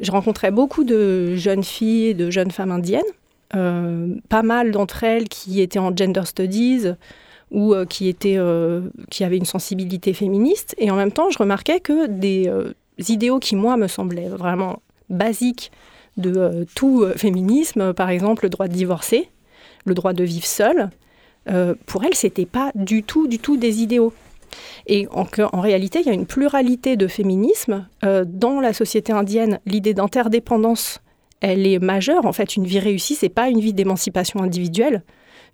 je 0.00 0.10
rencontrais 0.10 0.50
beaucoup 0.50 0.82
de 0.82 1.36
jeunes 1.36 1.62
filles, 1.62 2.16
de 2.16 2.28
jeunes 2.30 2.50
femmes 2.50 2.72
indiennes, 2.72 3.02
euh, 3.54 4.16
pas 4.28 4.42
mal 4.42 4.72
d'entre 4.72 5.04
elles 5.04 5.28
qui 5.28 5.60
étaient 5.60 5.78
en 5.78 5.96
gender 5.96 6.24
studies 6.24 6.88
ou 7.52 7.74
qui, 7.88 8.08
étaient, 8.08 8.38
qui 9.10 9.24
avaient 9.24 9.36
une 9.36 9.44
sensibilité 9.44 10.12
féministe. 10.12 10.74
Et 10.78 10.90
en 10.90 10.96
même 10.96 11.10
temps, 11.10 11.30
je 11.30 11.38
remarquais 11.38 11.80
que 11.80 12.06
des 12.06 12.48
idéaux 13.08 13.40
qui, 13.40 13.56
moi, 13.56 13.76
me 13.76 13.88
semblaient 13.88 14.28
vraiment 14.28 14.82
basiques 15.08 15.72
de 16.16 16.64
tout 16.76 17.04
féminisme, 17.16 17.92
par 17.92 18.08
exemple 18.08 18.44
le 18.44 18.50
droit 18.50 18.68
de 18.68 18.72
divorcer, 18.72 19.28
le 19.84 19.94
droit 19.94 20.12
de 20.12 20.22
vivre 20.22 20.46
seul, 20.46 20.90
euh, 21.50 21.74
pour 21.86 22.04
elle, 22.04 22.14
c'était 22.14 22.46
pas 22.46 22.70
du 22.74 23.02
tout, 23.02 23.26
du 23.26 23.38
tout 23.38 23.56
des 23.56 23.82
idéaux. 23.82 24.12
Et 24.86 25.06
en, 25.12 25.26
en 25.52 25.60
réalité, 25.60 26.00
il 26.00 26.06
y 26.06 26.10
a 26.10 26.14
une 26.14 26.26
pluralité 26.26 26.96
de 26.96 27.06
féminisme. 27.06 27.86
Euh, 28.04 28.24
dans 28.26 28.60
la 28.60 28.72
société 28.72 29.12
indienne, 29.12 29.60
l'idée 29.66 29.94
d'interdépendance, 29.94 31.00
elle 31.40 31.66
est 31.66 31.78
majeure. 31.78 32.26
En 32.26 32.32
fait, 32.32 32.56
une 32.56 32.66
vie 32.66 32.78
réussie, 32.78 33.14
c'est 33.14 33.28
pas 33.28 33.48
une 33.48 33.60
vie 33.60 33.72
d'émancipation 33.72 34.42
individuelle. 34.42 35.02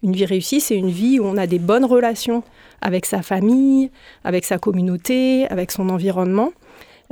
Une 0.02 0.12
vie 0.12 0.26
réussie, 0.26 0.60
c'est 0.60 0.76
une 0.76 0.90
vie 0.90 1.18
où 1.18 1.24
on 1.24 1.36
a 1.36 1.46
des 1.46 1.58
bonnes 1.58 1.84
relations 1.84 2.42
avec 2.82 3.06
sa 3.06 3.22
famille, 3.22 3.90
avec 4.24 4.44
sa 4.44 4.58
communauté, 4.58 5.46
avec 5.48 5.70
son 5.70 5.88
environnement. 5.88 6.52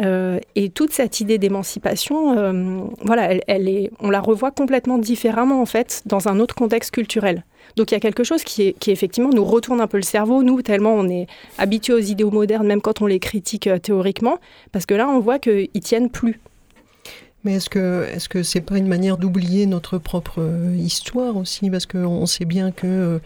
Euh, 0.01 0.41
et 0.55 0.71
toute 0.71 0.93
cette 0.93 1.21
idée 1.21 1.39
d'émancipation, 1.39 2.93
voilà, 3.03 3.35
elle, 3.47 3.69
est, 3.69 3.91
on 4.01 4.11
la 4.11 4.21
revoit 4.21 4.51
complètement 4.51 4.99
différemment 4.99 5.63
en 5.63 5.67
fait 5.67 6.03
dans 6.05 6.29
un 6.29 6.41
autre 6.41 6.55
contexte 6.55 6.91
culturel. 6.91 7.45
Donc 7.77 7.91
il 7.91 7.95
y 7.95 7.97
a 7.97 8.01
quelque 8.01 8.25
chose 8.25 8.45
qui, 8.45 8.75
qui 8.75 8.91
effectivement 8.91 9.31
nous 9.31 9.45
retourne 9.45 9.81
un 9.81 9.87
peu 9.87 9.97
le 9.97 10.03
cerveau, 10.03 10.43
nous, 10.43 10.63
tellement 10.63 10.95
on 10.95 11.09
est 11.09 11.27
habitué 11.59 11.93
aux 11.93 11.99
idéaux 11.99 12.31
modernes, 12.31 12.67
même 12.67 12.81
quand 12.81 13.03
on 13.03 13.07
les 13.07 13.19
critique 13.19 13.67
euh, 13.67 13.79
théoriquement, 13.79 14.39
parce 14.73 14.87
que 14.87 14.95
là, 14.95 15.09
on 15.09 15.21
voit 15.21 15.39
qu'ils 15.39 15.69
tiennent 15.81 16.11
plus. 16.11 16.41
Mais 17.45 17.57
est-ce 17.57 17.69
que 17.69 18.05
est-ce 18.11 18.31
que 18.31 18.43
c'est 18.43 18.63
pas 18.63 18.79
une 18.79 18.87
manière 18.87 19.19
d'oublier 19.19 19.67
notre 19.67 19.99
propre 19.99 20.41
euh, 20.41 20.75
histoire 20.79 21.37
aussi? 21.37 21.69
Parce 21.69 21.85
qu'on 21.85 22.25
sait 22.25 22.47
bien 22.47 22.71
que 22.73 22.87
euh, 22.87 23.19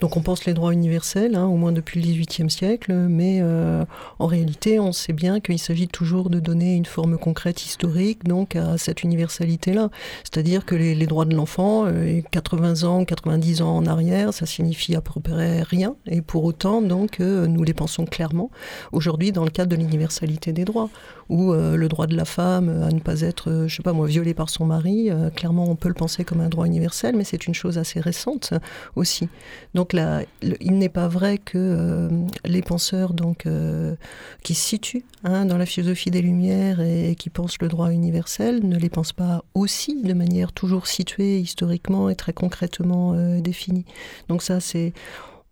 donc 0.00 0.16
on 0.16 0.22
pense 0.22 0.44
les 0.44 0.54
droits 0.54 0.72
universels 0.72 1.36
hein, 1.36 1.46
au 1.46 1.56
moins 1.56 1.70
depuis 1.70 2.00
le 2.00 2.06
XVIIIe 2.06 2.50
siècle 2.50 2.92
mais 2.92 3.38
euh, 3.40 3.84
en 4.18 4.26
réalité 4.26 4.80
on 4.80 4.90
sait 4.90 5.12
bien 5.12 5.38
qu'il 5.38 5.60
s'agit 5.60 5.86
toujours 5.86 6.30
de 6.30 6.40
donner 6.40 6.74
une 6.74 6.84
forme 6.84 7.16
concrète 7.16 7.64
historique 7.64 8.24
donc 8.24 8.56
à 8.56 8.76
cette 8.76 9.04
universalité 9.04 9.72
là 9.72 9.88
c'est-à-dire 10.24 10.64
que 10.64 10.74
les, 10.74 11.06
droits 11.06 11.24
de 11.24 11.36
l'enfant 11.36 11.86
80 12.30 12.84
ans 12.84 13.04
90 13.04 13.62
ans 13.62 13.76
en 13.76 13.86
arrière 13.86 14.34
ça 14.34 14.46
signifie 14.46 14.96
à 14.96 15.00
peu 15.00 15.20
près 15.20 15.62
rien 15.62 15.94
et 16.06 16.22
pour 16.22 16.44
autant 16.44 16.82
donc 16.82 17.20
nous 17.20 17.62
les 17.62 17.74
pensons 17.74 18.04
clairement 18.04 18.50
aujourd'hui 18.92 19.32
dans 19.32 19.44
le 19.44 19.50
cadre 19.50 19.70
de 19.70 19.76
l'universalité 19.76 20.52
des 20.52 20.64
droits 20.64 20.88
ou 21.28 21.52
le 21.52 21.88
droit 21.88 22.06
de 22.06 22.16
la 22.16 22.24
femme 22.24 22.82
à 22.82 22.90
ne 22.90 23.00
pas 23.00 23.20
être 23.20 23.59
je 23.68 23.76
sais 23.76 23.82
pas 23.82 23.92
moi, 23.92 24.06
violée 24.06 24.34
par 24.34 24.50
son 24.50 24.66
mari, 24.66 25.10
euh, 25.10 25.30
clairement 25.30 25.68
on 25.68 25.76
peut 25.76 25.88
le 25.88 25.94
penser 25.94 26.24
comme 26.24 26.40
un 26.40 26.48
droit 26.48 26.66
universel, 26.66 27.16
mais 27.16 27.24
c'est 27.24 27.46
une 27.46 27.54
chose 27.54 27.78
assez 27.78 28.00
récente 28.00 28.54
aussi. 28.96 29.28
Donc 29.74 29.92
là, 29.92 30.22
il 30.42 30.78
n'est 30.78 30.88
pas 30.88 31.08
vrai 31.08 31.38
que 31.38 31.58
euh, 31.58 32.08
les 32.44 32.62
penseurs 32.62 33.14
donc 33.14 33.46
euh, 33.46 33.94
qui 34.42 34.54
se 34.54 34.66
situent 34.66 35.04
hein, 35.24 35.44
dans 35.44 35.56
la 35.56 35.66
philosophie 35.66 36.10
des 36.10 36.22
Lumières 36.22 36.80
et, 36.80 37.14
qui 37.16 37.30
pensent 37.30 37.60
le 37.60 37.68
droit 37.68 37.90
universel 37.90 38.66
ne 38.66 38.76
les 38.76 38.88
pensent 38.88 39.12
pas 39.12 39.44
aussi 39.54 40.02
de 40.02 40.12
manière 40.12 40.52
toujours 40.52 40.86
située 40.86 41.38
historiquement 41.38 42.08
et 42.08 42.16
très 42.16 42.32
concrètement 42.32 43.14
définie. 43.40 43.84
Donc 44.28 44.42
ça 44.42 44.60
c'est 44.60 44.92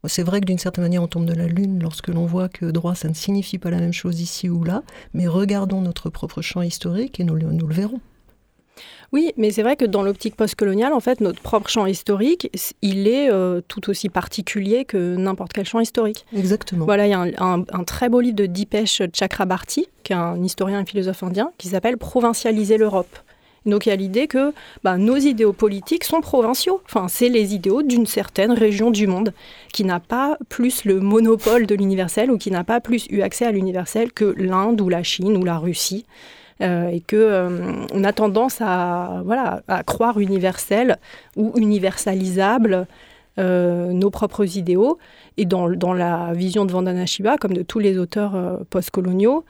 c'est 0.09 0.23
vrai 0.23 0.41
que 0.41 0.47
d'une 0.47 0.59
certaine 0.59 0.85
manière, 0.85 1.03
on 1.03 1.07
tombe 1.07 1.27
de 1.27 1.35
la 1.35 1.47
lune 1.47 1.79
lorsque 1.83 2.09
l'on 2.09 2.27
voit 2.27 2.49
que 2.49 2.67
droit, 2.67 2.95
ça 2.95 3.09
ne 3.09 3.15
signifie 3.15 3.59
pas 3.59 3.71
la 3.71 3.79
même 3.79 3.93
chose 3.93 4.21
ici 4.21 4.49
ou 4.49 4.65
là, 4.65 4.83
mais 5.15 5.27
regardons 5.27 5.81
notre 5.81 6.11
propre 6.11 6.43
champ 6.43 6.63
historique 6.63 7.21
et 7.21 7.25
nous, 7.25 7.39
nous 7.39 7.67
le 7.67 7.75
verrons. 7.75 8.01
Oui, 9.13 9.33
mais 9.37 9.51
c'est 9.51 9.63
vrai 9.63 9.77
que 9.77 9.87
dans 9.87 10.03
l'optique 10.03 10.37
postcoloniale, 10.37 10.93
en 10.93 11.01
fait, 11.01 11.21
notre 11.21 11.41
propre 11.41 11.71
champ 11.71 11.87
historique, 11.87 12.51
il 12.83 13.09
est 13.09 13.31
euh, 13.31 13.63
tout 13.67 13.89
aussi 13.89 14.11
particulier 14.11 14.85
que 14.85 15.17
n'importe 15.17 15.53
quel 15.55 15.65
champ 15.65 15.81
historique. 15.81 16.27
Exactement. 16.37 16.85
Voilà, 16.85 17.07
il 17.07 17.11
y 17.11 17.15
a 17.15 17.43
un, 17.43 17.85
très 17.85 18.09
beau 18.09 18.21
livre 18.21 18.37
de 18.37 18.47
Dipesh 18.47 19.03
Chakrabarti, 19.15 19.89
qui 20.05 20.13
est 20.13 20.17
un 20.17 20.43
historien 20.43 20.81
et 20.81 20.85
philosophe 20.85 21.23
indien, 21.23 21.53
qui 21.57 21.69
s'appelle 21.69 21.97
Provincialiser 21.97 22.77
l'Europe. 22.77 23.19
Donc 23.69 23.87
il 23.87 23.91
y 23.91 23.93
a 23.93 23.97
l'idée 23.97 24.27
que 24.27 24.53
bah, 24.83 24.97
nos 24.97 25.17
idéaux 25.17 25.53
politiques 25.53 26.05
sont 26.05 26.21
provinciaux. 26.21 26.81
Enfin, 26.87 27.09
c'est 27.09 27.29
les 27.29 27.55
idéaux 27.55 27.83
d'une 27.83 28.07
certaine 28.07 28.53
région 28.53 28.91
du 28.91 29.07
monde 29.07 29.33
qui 29.73 29.85
n'a 29.85 30.01
pas 30.01 30.37
plus 30.49 30.85
le 30.85 31.01
monopole 31.01 31.67
de 31.67 31.75
l'universel 31.75 32.31
ou 32.31 32.39
qui 32.39 32.51
n'a 32.51 32.65
pas 32.65 32.81
plus 32.81 33.07
eu 33.11 33.23
accès 33.23 33.47
à 33.47 33.53
l'universel 33.53 34.13
que 34.13 34.25
l'Inde 34.37 34.81
ou 34.81 34.89
la 34.89 35.03
Chine 35.03 35.37
ou 35.37 35.45
la 35.45 35.59
Russie. 35.59 36.05
Euh, 36.61 36.89
et 36.89 37.01
que 37.01 37.17
euh, 37.17 37.87
on 37.95 38.03
a 38.03 38.13
tendance 38.13 38.61
à 38.61 39.23
voilà 39.25 39.63
à 39.69 39.85
croire 39.85 40.19
universel 40.19 40.97
ou 41.37 41.53
universalisable 41.55 42.89
euh, 43.39 43.93
nos 43.93 44.11
propres 44.11 44.57
idéaux. 44.57 44.99
Et 45.37 45.45
dans, 45.45 45.69
la 45.69 46.33
vision 46.35 46.65
de 46.65 46.73
Vandana 46.73 47.07
Shiva, 47.07 47.37
comme 47.39 47.53
de 47.53 47.63
tous 47.63 47.79
les 47.79 47.97
auteurs 47.97 48.59
postcoloniaux, 48.71 49.45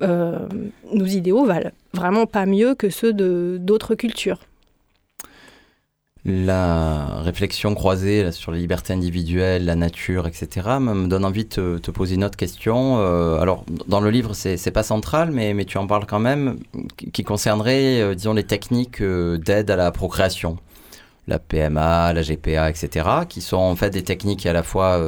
nos 0.00 1.04
idéaux 1.04 1.44
valent 1.44 1.70
vraiment 1.94 2.26
pas 2.26 2.46
mieux 2.46 2.74
que 2.74 2.90
ceux 2.90 3.12
d'autres 3.12 3.94
cultures. 3.94 4.40
La 6.26 7.20
réflexion 7.20 7.74
croisée 7.74 8.32
sur 8.32 8.50
les 8.50 8.60
libertés 8.60 8.94
individuelles, 8.94 9.66
la 9.66 9.74
nature, 9.74 10.26
etc., 10.26 10.78
me 10.80 11.06
donne 11.06 11.22
envie 11.22 11.44
de 11.44 11.76
te, 11.76 11.90
poser 11.90 12.14
une 12.14 12.24
autre 12.24 12.38
question. 12.38 12.98
Euh, 12.98 13.38
alors, 13.40 13.66
dans 13.88 14.00
le 14.00 14.08
livre, 14.08 14.32
c'est 14.32 14.70
pas 14.70 14.82
central, 14.82 15.30
mais, 15.32 15.52
mais, 15.52 15.66
tu 15.66 15.76
en 15.76 15.86
parles 15.86 16.06
quand 16.06 16.20
même, 16.20 16.56
qui 17.12 17.24
concernerait, 17.24 18.00
euh, 18.00 18.14
disons, 18.14 18.32
les 18.32 18.44
techniques 18.44 19.02
euh, 19.02 19.36
d'aide 19.36 19.70
à 19.70 19.76
la 19.76 19.90
procréation. 19.90 20.56
La 21.28 21.38
PMA, 21.38 22.14
la 22.14 22.22
GPA, 22.22 22.70
etc., 22.70 23.06
qui 23.28 23.42
sont 23.42 23.58
en 23.58 23.76
fait 23.76 23.90
des 23.90 24.02
techniques 24.02 24.46
à 24.46 24.54
la 24.54 24.62
fois 24.62 25.00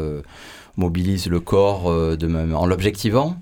mobilisent 0.79 1.29
le 1.29 1.40
corps 1.40 1.90
de 1.92 2.27
même, 2.27 2.55
en 2.55 2.64
l'objectivant 2.64 3.37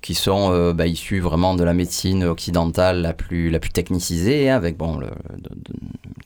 qui 0.00 0.14
sont 0.14 0.72
bah, 0.72 0.86
issus 0.86 1.20
vraiment 1.20 1.54
de 1.54 1.64
la 1.64 1.74
médecine 1.74 2.24
occidentale 2.24 3.02
la 3.02 3.12
plus, 3.12 3.50
la 3.50 3.58
plus 3.58 3.70
technicisée, 3.70 4.48
hein, 4.48 4.56
avec 4.56 4.76
bon, 4.76 4.96
le, 4.98 5.08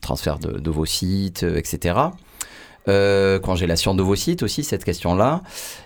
transfert 0.01 0.37
d'ovocytes, 0.39 1.43
etc. 1.43 1.95
Euh, 2.87 3.39
congélation 3.39 3.95
d'ovocytes 3.95 4.43
aussi, 4.43 4.63
cette 4.63 4.83
question-là. 4.83 5.41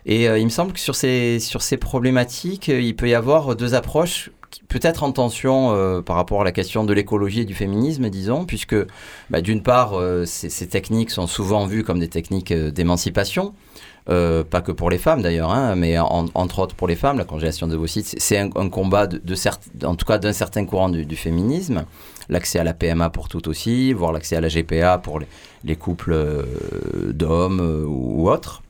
Et 0.06 0.28
euh, 0.28 0.38
il 0.38 0.45
me 0.45 0.49
semble 0.49 0.73
que 0.73 0.80
sur 0.80 0.95
ces, 0.95 1.39
sur 1.39 1.62
ces 1.62 1.78
problématiques, 1.78 2.67
euh, 2.67 2.82
il 2.82 2.95
peut 2.95 3.08
y 3.08 3.15
avoir 3.15 3.56
deux 3.56 3.73
approches 3.73 4.32
peut-être 4.67 5.03
en 5.03 5.12
tension 5.12 6.01
par 6.03 6.15
rapport 6.15 6.41
à 6.41 6.43
la 6.43 6.51
question 6.51 6.83
de 6.83 6.93
l'écologie 6.93 7.41
et 7.41 7.45
du 7.45 7.53
féminisme, 7.53 8.09
disons, 8.09 8.45
puisque 8.45 8.75
bah, 9.29 9.41
d'une 9.41 9.63
part, 9.63 9.93
ces, 10.25 10.49
ces, 10.49 10.67
techniques 10.67 11.12
sont 11.12 11.27
souvent 11.27 11.65
vues 11.65 11.83
comme 11.83 11.99
des 11.99 12.07
techniques 12.07 12.53
d'émancipation, 12.53 13.53
euh, 14.09 14.43
pas 14.43 14.62
que 14.62 14.71
pour 14.71 14.89
les 14.89 14.97
femmes 14.97 15.21
d'ailleurs, 15.21 15.51
hein, 15.51 15.75
mais 15.75 15.99
entre 15.99 16.59
autres 16.59 16.73
pour 16.73 16.88
les 16.88 16.95
femmes, 16.95 17.19
la 17.19 17.25
congélation 17.25 17.67
de 17.67 17.73
d'ovocytes, 17.73 18.15
c'est 18.17 18.38
un, 18.39 18.49
combat 18.69 19.05
de, 19.05 19.35
en 19.85 19.95
tout 19.95 20.05
cas 20.05 20.17
d'un 20.17 20.33
certain 20.33 20.65
courant 20.65 20.89
du, 20.89 21.15
féminisme. 21.15 21.85
L'accès 22.27 22.59
à 22.59 22.63
la 22.63 22.73
PMA 22.73 23.09
pour 23.09 23.27
toutes 23.27 23.47
aussi, 23.47 23.93
voire 23.93 24.12
l'accès 24.12 24.35
à 24.35 24.41
la 24.41 24.47
GPA 24.47 24.97
pour 24.97 25.19
les, 25.63 25.75
couples 25.75 26.13
euh, 26.13 26.43
d'hommes 27.12 27.59
euh, 27.59 27.85
ou 27.85 28.29
autres. 28.29 28.63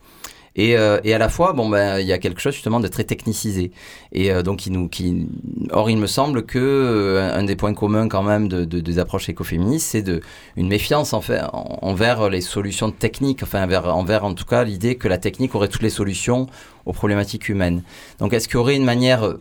Euh, 0.58 1.00
et, 1.04 1.14
à 1.14 1.18
la 1.18 1.28
fois, 1.28 1.52
bon, 1.52 1.68
ben, 1.68 1.98
il 1.98 2.06
y 2.06 2.12
a 2.12 2.18
quelque 2.18 2.40
chose 2.40 2.54
justement 2.54 2.80
de 2.80 2.88
très 2.88 3.04
technicisé. 3.04 3.70
Et 4.12 4.30
euh, 4.30 4.42
donc, 4.42 4.66
il 4.66 4.72
nous, 4.72 4.88
qui... 4.88 5.26
or, 5.70 5.90
il 5.90 5.96
me 5.96 6.06
semble 6.06 6.44
que 6.44 6.58
euh, 6.58 7.34
un 7.34 7.44
des 7.44 7.56
points 7.56 7.74
communs 7.74 8.08
quand 8.08 8.22
même 8.22 8.48
de, 8.48 8.64
des 8.64 8.98
approches 8.98 9.28
écoféministes, 9.28 9.88
c'est 9.90 10.02
de 10.02 10.20
une 10.56 10.68
méfiance 10.68 11.12
en 11.12 11.20
fait, 11.20 11.40
envers 11.52 12.28
les 12.28 12.40
solutions 12.40 12.90
techniques, 12.90 13.42
enfin 13.42 13.64
envers, 13.64 13.94
envers 13.94 14.24
en 14.24 14.34
tout 14.34 14.44
cas 14.44 14.64
l'idée 14.64 14.96
que 14.96 15.08
la 15.08 15.18
technique 15.18 15.54
aurait 15.54 15.68
toutes 15.68 15.82
les 15.82 15.90
solutions 15.90 16.46
aux 16.86 16.92
problématiques 16.92 17.48
humaines. 17.48 17.82
Donc, 18.18 18.32
est-ce 18.32 18.48
qu'il 18.48 18.56
y 18.56 18.60
aurait 18.60 18.76
une 18.76 18.84
manière 18.84 19.34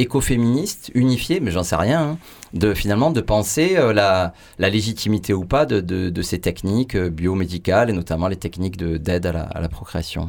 écoféministe, 0.00 0.90
unifié, 0.94 1.40
mais 1.40 1.50
j'en 1.50 1.62
sais 1.62 1.76
rien, 1.76 2.00
hein, 2.00 2.18
de 2.54 2.74
finalement 2.74 3.10
de 3.10 3.20
penser 3.20 3.76
euh, 3.76 3.92
la, 3.92 4.32
légitimité 4.58 5.32
ou 5.32 5.44
pas 5.44 5.66
de, 5.66 6.22
ces 6.22 6.40
techniques 6.40 6.96
euh, 6.96 7.10
biomédicales 7.10 7.90
et 7.90 7.92
notamment 7.92 8.28
les 8.28 8.36
techniques 8.36 8.76
d'aide 8.76 9.26
à, 9.26 9.60
la, 9.60 9.68
procréation 9.68 10.28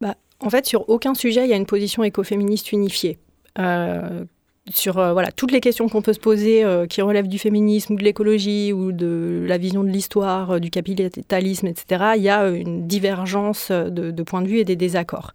bah, 0.00 0.14
En 0.40 0.50
fait, 0.50 0.66
sur 0.66 0.88
aucun 0.88 1.14
sujet, 1.14 1.44
il 1.44 1.50
y 1.50 1.52
a 1.52 1.56
une 1.56 1.66
position 1.66 2.02
écoféministe 2.02 2.72
unifiée. 2.72 3.18
Euh, 3.58 4.24
sur 4.68 4.94
voilà, 4.94 5.30
toutes 5.30 5.52
les 5.52 5.60
questions 5.60 5.88
qu'on 5.88 6.02
peut 6.02 6.12
se 6.12 6.18
poser 6.18 6.64
qui 6.90 7.00
relèvent 7.00 7.28
du 7.28 7.38
féminisme 7.38 7.94
ou 7.94 7.96
de 7.96 8.02
l'écologie 8.02 8.72
ou 8.72 8.90
de 8.90 9.44
la 9.46 9.58
vision 9.58 9.84
de 9.84 9.88
l'histoire, 9.90 10.58
du 10.58 10.70
capitalisme, 10.70 11.68
etc., 11.68 12.14
il 12.16 12.22
y 12.22 12.28
a 12.28 12.48
une 12.48 12.88
divergence 12.88 13.70
de, 13.70 14.10
de 14.10 14.22
points 14.24 14.42
de 14.42 14.48
vue 14.48 14.58
et 14.58 14.64
des 14.64 14.74
désaccords. 14.74 15.34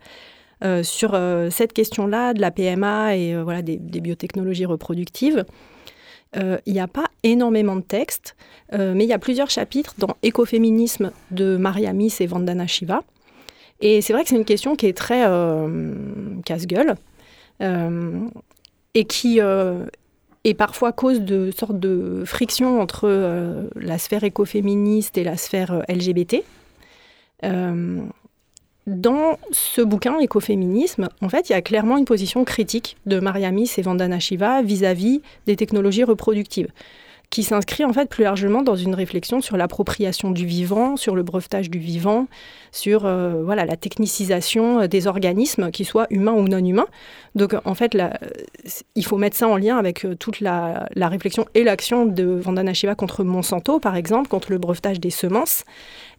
Euh, 0.63 0.84
sur 0.84 1.15
euh, 1.15 1.50
cette 1.50 1.74
question-là 1.74 2.36
de 2.36 2.41
la 2.41 2.52
PMA 2.52 3.17
et 3.17 3.34
euh, 3.34 3.43
voilà, 3.43 3.63
des, 3.63 3.78
biotechnologies 3.78 4.65
reproductives. 4.65 5.45
Il 6.65 6.74
n'y 6.74 6.80
a 6.80 6.88
pas 6.88 7.08
énormément 7.24 7.76
de 7.76 7.82
textes, 7.82 8.38
mais 8.71 9.04
il 9.04 9.08
y 9.10 9.12
a 9.12 9.19
plusieurs 9.19 9.50
chapitres 9.50 9.95
dans 9.97 10.15
Écoféminisme 10.24 11.12
de 11.32 11.58
Maria 11.58 11.91
Miss 11.91 12.21
et 12.21 12.26
Vandana 12.26 12.67
Shiva. 12.67 13.04
Et 13.82 14.00
c'est 14.00 14.13
vrai 14.13 14.24
que 14.24 14.30
c'est 14.30 14.38
une 14.38 14.45
question 14.45 14.78
qui 14.78 14.86
est 14.86 14.95
très 14.95 15.26
casse-gueule 16.45 16.95
et 17.60 19.04
qui 19.04 19.39
est 19.39 20.54
parfois 20.54 20.93
cause 20.93 21.19
de 21.19 21.52
sortes 21.52 21.82
de 21.82 22.24
frictions 22.26 22.80
entre 22.80 23.67
la 23.76 23.97
sphère 23.97 24.24
écoféministe 24.24 25.17
et 25.17 25.26
la 25.26 25.36
sphère 25.36 25.84
LGBT 25.89 26.45
dans 28.88 29.38
ce 29.52 29.82
bouquin, 29.82 30.20
Écoféminisme, 30.20 31.08
en 31.22 31.30
fait, 31.30 31.50
il 31.50 31.54
y 31.54 31.56
a 31.56 31.62
clairement 31.62 31.98
une 31.98 32.06
position 32.06 32.44
critique 32.44 32.98
de 33.06 33.20
Mariamis 33.20 33.72
et 33.78 33.82
Vandana 33.82 34.20
Shiva 34.20 34.62
vis-à-vis 34.62 35.22
des 35.46 35.56
technologies 35.56 36.04
reproductives, 36.04 36.70
qui 37.32 37.44
s'inscrit 37.44 37.84
en 37.84 37.94
fait 37.94 38.08
plus 38.08 38.24
largement 38.24 38.62
dans 38.62 38.76
une 38.76 38.94
réflexion 38.94 39.41
sur 39.41 39.58
l'appropriation 39.58 40.30
du 40.30 40.46
vivant, 40.46 40.98
sur 40.98 41.15
le 41.15 41.24
brevetage 41.24 41.72
du 41.72 41.80
vivant, 41.80 42.28
sur 42.72 43.06
euh, 43.06 43.41
voilà 43.44 43.65
la 43.65 43.78
technicisation 43.78 44.86
des 44.86 45.08
organismes, 45.08 45.72
qu'ils 45.72 45.88
soient 45.88 46.06
humains 46.12 46.34
ou 46.34 46.48
non 46.48 46.63
humains. 46.63 46.88
Donc 47.34 47.56
en 47.65 47.74
fait, 47.74 47.98
il 48.96 49.06
faut 49.06 49.17
mettre 49.17 49.38
ça 49.38 49.48
en 49.48 49.58
lien 49.58 49.78
avec 49.78 50.06
euh, 50.06 50.15
toute 50.15 50.41
la, 50.41 50.88
réflexion 50.96 51.46
et 51.56 51.63
l'action 51.63 52.06
de 52.06 52.24
Vandana 52.24 52.74
Shiva 52.74 52.94
contre 52.94 53.24
Monsanto, 53.24 53.80
par 53.80 53.96
exemple, 53.96 54.28
contre 54.28 54.52
le 54.52 54.58
brevetage 54.58 55.00
des 55.00 55.10
semences. 55.10 55.63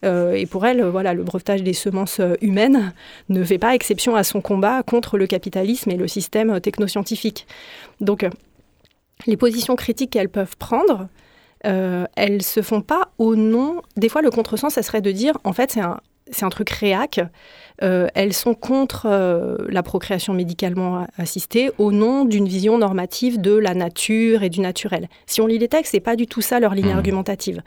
Euh, 0.05 0.33
et 0.33 0.47
pour 0.47 0.67
elle, 0.67 0.83
voilà, 0.85 1.15
le 1.15 1.23
brevetage 1.23 1.63
des 1.63 1.75
semences 1.75 2.19
euh, 2.21 2.35
humaines 2.41 2.93
ne 3.29 3.45
fait 3.45 3.59
pas 3.59 3.75
exception 3.75 4.17
à 4.17 4.25
son 4.25 4.41
combat 4.41 4.83
contre 4.83 5.17
le 5.17 5.27
capitalisme 5.27 5.91
et 5.91 5.97
le 5.97 6.09
système 6.09 6.61
technoscientifique. 6.61 7.47
Donc, 8.01 8.25
euh, 8.25 8.31
les 9.27 9.37
positions 9.37 9.77
critiques 9.77 10.11
qu'elles 10.11 10.29
peuvent 10.29 10.57
prendre, 10.57 11.09
euh, 11.67 12.07
elles 12.17 12.43
se 12.43 12.63
font 12.63 12.81
pas 12.81 13.11
au 13.19 13.37
nom. 13.37 13.83
Des 13.97 14.09
fois, 14.09 14.23
le 14.23 14.31
contresens, 14.31 14.75
ça 14.75 14.83
serait 14.83 15.01
de 15.01 15.13
dire, 15.13 15.39
en 15.45 15.53
fait, 15.53 15.71
c'est 15.71 15.81
un, 15.81 16.01
c'est 16.31 16.45
un 16.45 16.51
truc 16.51 16.71
réac. 16.71 17.21
elles 17.81 18.33
sont 18.33 18.55
contre 18.55 19.09
la 19.69 19.83
procréation 19.83 20.35
médicalement 20.35 21.07
assistée 21.19 21.71
au 21.79 21.91
nom 21.91 22.25
d'une 22.25 22.47
vision 22.47 22.79
normative 22.79 23.41
de 23.41 23.55
la 23.55 23.75
nature 23.75 24.43
et 24.43 24.49
du 24.49 24.61
naturel. 24.61 25.09
Si 25.27 25.41
on 25.41 25.47
lit 25.47 25.59
les 25.59 25.69
textes, 25.69 25.91
c'est 25.93 26.01
pas 26.01 26.17
du 26.17 26.27
tout 26.27 26.41
ça 26.41 26.61
leur 26.61 26.75
ligne 26.75 26.93
mmh. 26.93 26.97
argumentative 26.97 27.63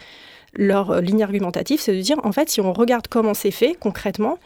leur 0.56 0.92
euh, 0.92 1.02
ligne 1.02 1.24
argumentative, 1.24 1.80
c'est 1.80 1.96
de 1.96 2.02
dire, 2.02 2.18
en 2.24 2.32
fait, 2.32 2.50
si 2.50 2.62
on 2.62 2.74
regarde 2.74 3.08
comment 3.08 3.34
c'est 3.34 3.52
fait 3.52 3.76
concrètement, 3.80 4.38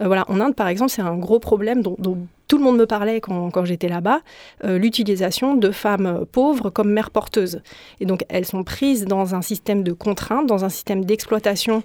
euh, 0.00 0.06
voilà, 0.06 0.24
en 0.28 0.40
Inde, 0.40 0.54
par 0.54 0.68
exemple, 0.68 0.90
c'est 0.90 1.02
un 1.02 1.16
gros 1.16 1.38
problème 1.38 1.82
dont, 1.82 2.18
tout 2.48 2.58
le 2.58 2.64
monde 2.64 2.76
me 2.76 2.86
parlait 2.86 3.20
quand, 3.20 3.64
j'étais 3.64 3.88
là-bas, 3.88 4.20
euh, 4.64 4.78
l'utilisation 4.78 5.54
de 5.54 5.70
femmes 5.70 6.24
pauvres 6.30 6.70
comme 6.70 6.90
mères 6.90 7.10
porteuses. 7.10 7.62
Et 8.00 8.06
donc, 8.06 8.24
elles 8.28 8.44
sont 8.44 8.64
prises 8.64 9.04
dans 9.04 9.34
un 9.34 9.42
système 9.42 9.82
de 9.82 9.92
contraintes, 9.92 10.46
dans 10.46 10.64
un 10.64 10.68
système 10.68 11.04
d'exploitation 11.04 11.82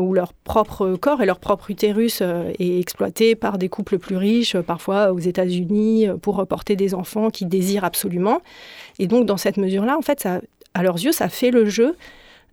où 0.00 0.14
leur 0.14 0.32
propre 0.32 0.96
corps 0.96 1.22
et 1.22 1.26
leur 1.26 1.38
propre 1.38 1.70
utérus 1.70 2.20
est 2.20 2.80
exploité 2.80 3.36
par 3.36 3.56
des 3.56 3.68
couples 3.68 4.00
plus 4.00 4.16
riches, 4.16 4.56
parfois 4.56 5.12
aux 5.12 5.20
États-Unis, 5.20 6.08
pour 6.22 6.44
porter 6.48 6.74
des 6.74 6.92
enfants 6.92 7.30
qui 7.30 7.46
désirent 7.46 7.84
absolument. 7.84 8.40
Et 8.98 9.06
donc, 9.06 9.26
dans 9.26 9.36
cette 9.36 9.58
mesure-là, 9.58 9.96
en 9.96 10.02
fait, 10.02 10.26
à 10.74 10.82
leurs 10.82 10.96
yeux, 10.96 11.12
ça 11.12 11.28
fait 11.28 11.52
le 11.52 11.66
jeu 11.66 11.94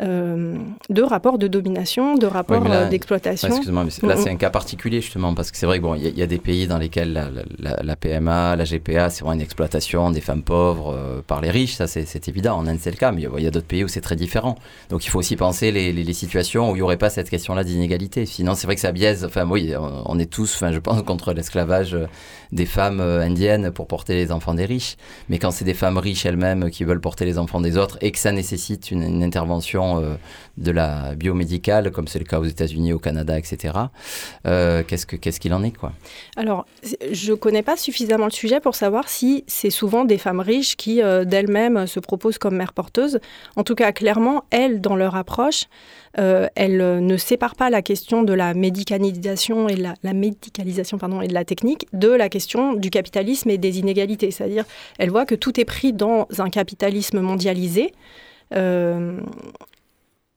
euh, 0.02 0.58
de 0.90 1.04
rapports 1.04 1.38
de 1.38 1.48
domination, 1.48 2.16
de 2.16 2.26
rapports 2.26 2.66
euh, 2.68 2.90
d'exploitation. 2.90 3.48
Excuse-moi, 3.48 3.86
mais 3.86 4.10
là 4.10 4.18
c'est 4.18 4.32
un 4.32 4.38
cas 4.38 4.50
particulier 4.50 5.02
justement, 5.02 5.36
parce 5.36 5.52
que 5.52 5.58
c'est 5.58 5.68
vrai 5.68 5.78
qu'il 5.78 5.84
bon, 5.84 5.94
y, 5.94 6.10
y, 6.10 6.24
a 6.24 6.26
des 6.26 6.40
pays 6.40 6.66
dans 6.66 6.80
lesquels 6.80 7.14
la, 7.60 7.96
PMA, 7.96 8.56
la 8.56 8.64
GPA, 8.64 9.12
c'est 9.12 9.20
vraiment 9.20 9.36
une 9.36 9.42
exploitation 9.42 10.10
des 10.10 10.20
femmes 10.20 10.42
pauvres 10.42 10.96
euh, 10.96 11.22
par 11.22 11.42
les 11.42 11.52
riches, 11.52 11.76
ça 11.76 11.86
c'est 11.86 12.28
évident, 12.28 12.58
en 12.58 12.66
Inde 12.66 12.80
c'est 12.82 12.90
le 12.90 12.98
cas, 12.98 13.12
mais 13.12 13.28
il 13.38 13.44
y 13.44 13.48
a 13.48 13.52
d'autres 13.52 13.68
pays 13.68 13.84
où 13.84 13.88
c'est 13.88 14.02
très 14.02 14.16
différent. 14.16 14.56
Donc 14.90 15.06
il 15.06 15.10
faut 15.10 15.20
aussi 15.20 15.36
penser 15.36 15.72
les, 15.72 15.94
les, 15.94 16.14
situations 16.14 16.72
où 16.72 16.74
il 16.76 16.80
n'y 16.80 16.82
aurait 16.82 16.98
pas 16.98 17.12
cette 17.12 17.30
question-là 17.30 17.64
d'inégalité. 17.64 18.26
Sinon 18.26 18.56
c'est 18.56 18.66
vrai 18.66 18.74
que 18.74 18.82
ça 18.82 18.92
biaise, 18.92 19.24
enfin 19.24 19.48
oui, 19.48 19.74
on, 19.78 20.18
est 20.18 20.26
tous, 20.26 20.56
enfin 20.56 20.72
je 20.72 20.80
pense, 20.80 21.04
contre 21.04 21.34
l'esclavage 21.34 21.96
des 22.52 22.66
femmes 22.66 23.00
indiennes 23.00 23.70
pour 23.70 23.86
porter 23.86 24.16
les 24.16 24.32
enfants 24.32 24.56
des 24.56 24.66
riches, 24.66 24.98
mais 25.30 25.38
quand 25.38 25.52
c'est 25.52 25.66
des 25.66 25.76
femmes 25.76 26.00
riches 26.00 26.26
elles-mêmes 26.26 26.72
qui 26.72 26.84
veulent 26.84 27.02
porter 27.02 27.26
les 27.26 27.38
enfants 27.38 27.62
des 27.62 27.78
autres 27.78 28.00
et 28.02 28.12
que 28.12 28.18
ça 28.18 28.32
nécessite 28.32 28.90
une, 28.90 29.04
une 29.04 29.24
intervention 29.24 29.83
euh, 29.84 30.16
de 30.58 30.70
la 30.70 31.16
biomédicale, 31.16 31.92
comme 31.92 32.08
c'est 32.08 32.20
le 32.20 32.26
cas 32.26 32.40
aux 32.40 32.46
États-Unis, 32.46 32.94
au 32.94 33.00
Canada, 33.00 33.40
etc. 33.40 33.74
Euh, 34.46 34.84
qu'est-ce 34.86 35.40
qu'il 35.40 35.54
en 35.54 35.64
est 35.64 35.76
quoi? 35.76 35.94
Alors, 36.38 36.68
je 37.12 37.32
ne 37.32 37.36
connais 37.36 37.64
pas 37.64 37.76
suffisamment 37.76 38.26
le 38.26 38.32
sujet 38.32 38.60
pour 38.60 38.76
savoir 38.76 39.10
si 39.10 39.44
c'est 39.48 39.72
souvent 39.72 40.06
des 40.06 40.20
femmes 40.20 40.40
riches 40.40 40.76
qui, 40.76 41.02
euh, 41.02 41.26
d'elles-mêmes, 41.26 41.88
se 41.88 42.00
proposent 42.00 42.38
comme 42.38 42.56
mères 42.56 42.74
porteuses. 42.74 43.20
En 43.56 43.64
tout 43.64 43.74
cas, 43.74 43.92
clairement, 43.92 44.44
elles, 44.52 44.80
dans 44.80 44.96
leur 44.96 45.16
approche, 45.16 45.66
elles 46.16 47.04
ne 47.04 47.18
séparent 47.18 47.56
pas 47.56 47.72
la 47.72 47.82
question 47.82 48.22
de 48.22 48.34
la 48.34 48.54
médicalisation 48.54 49.68
et 49.68 49.76
la, 49.76 50.14
médicalisation 50.14 51.00
pardon, 51.00 51.22
et 51.22 51.28
de 51.28 51.34
la 51.34 51.44
technique 51.44 51.88
de 51.92 52.10
la 52.10 52.30
question 52.30 52.74
du 52.74 52.92
capitalisme 52.92 53.50
et 53.50 53.58
des 53.58 53.80
inégalités. 53.80 54.30
C'est-à-dire, 54.30 54.66
elles 55.00 55.10
voient 55.10 55.26
que 55.26 55.34
tout 55.34 55.60
est 55.60 55.66
pris 55.66 55.92
dans 55.92 56.28
un 56.38 56.52
capitalisme 56.52 57.20
mondialisé. 57.20 57.94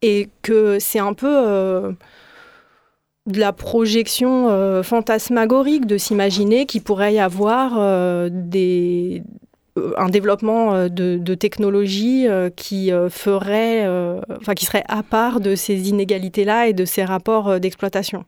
Et 0.06 0.28
que 0.42 0.78
c'est 0.78 1.00
un 1.00 1.14
peu 1.14 1.26
euh, 1.28 1.90
de 3.26 3.40
la 3.40 3.52
projection 3.52 4.48
euh, 4.48 4.84
fantasmagorique 4.84 5.84
de 5.84 5.98
s'imaginer 5.98 6.64
qu'il 6.64 6.82
pourrait 6.82 7.14
y 7.14 7.18
avoir 7.18 7.72
euh, 7.76 8.30
un 9.96 10.08
développement 10.08 10.88
de, 10.88 11.18
de 11.18 11.34
technologies 11.34 12.26
qui 12.56 12.90
ferait, 13.10 13.86
enfin 14.40 14.54
qui 14.54 14.64
serait 14.64 14.84
à 14.88 15.02
part 15.02 15.38
de 15.40 15.54
ces 15.54 15.90
inégalités-là 15.90 16.68
et 16.68 16.72
de 16.72 16.86
ces 16.86 17.04
rapports 17.04 17.60
d'exploitation. 17.60 18.24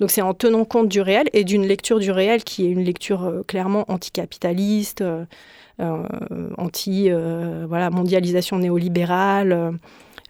Donc 0.00 0.10
c'est 0.10 0.22
en 0.22 0.34
tenant 0.34 0.64
compte 0.64 0.88
du 0.88 1.00
réel 1.00 1.28
et 1.34 1.44
d'une 1.44 1.64
lecture 1.64 2.00
du 2.00 2.10
réel 2.10 2.42
qui 2.42 2.66
est 2.66 2.70
une 2.70 2.82
lecture 2.82 3.44
clairement 3.46 3.84
anticapitaliste, 3.86 5.04
anti 5.78 7.10
voilà 7.68 7.90
mondialisation 7.90 8.58
néolibérale. 8.58 9.78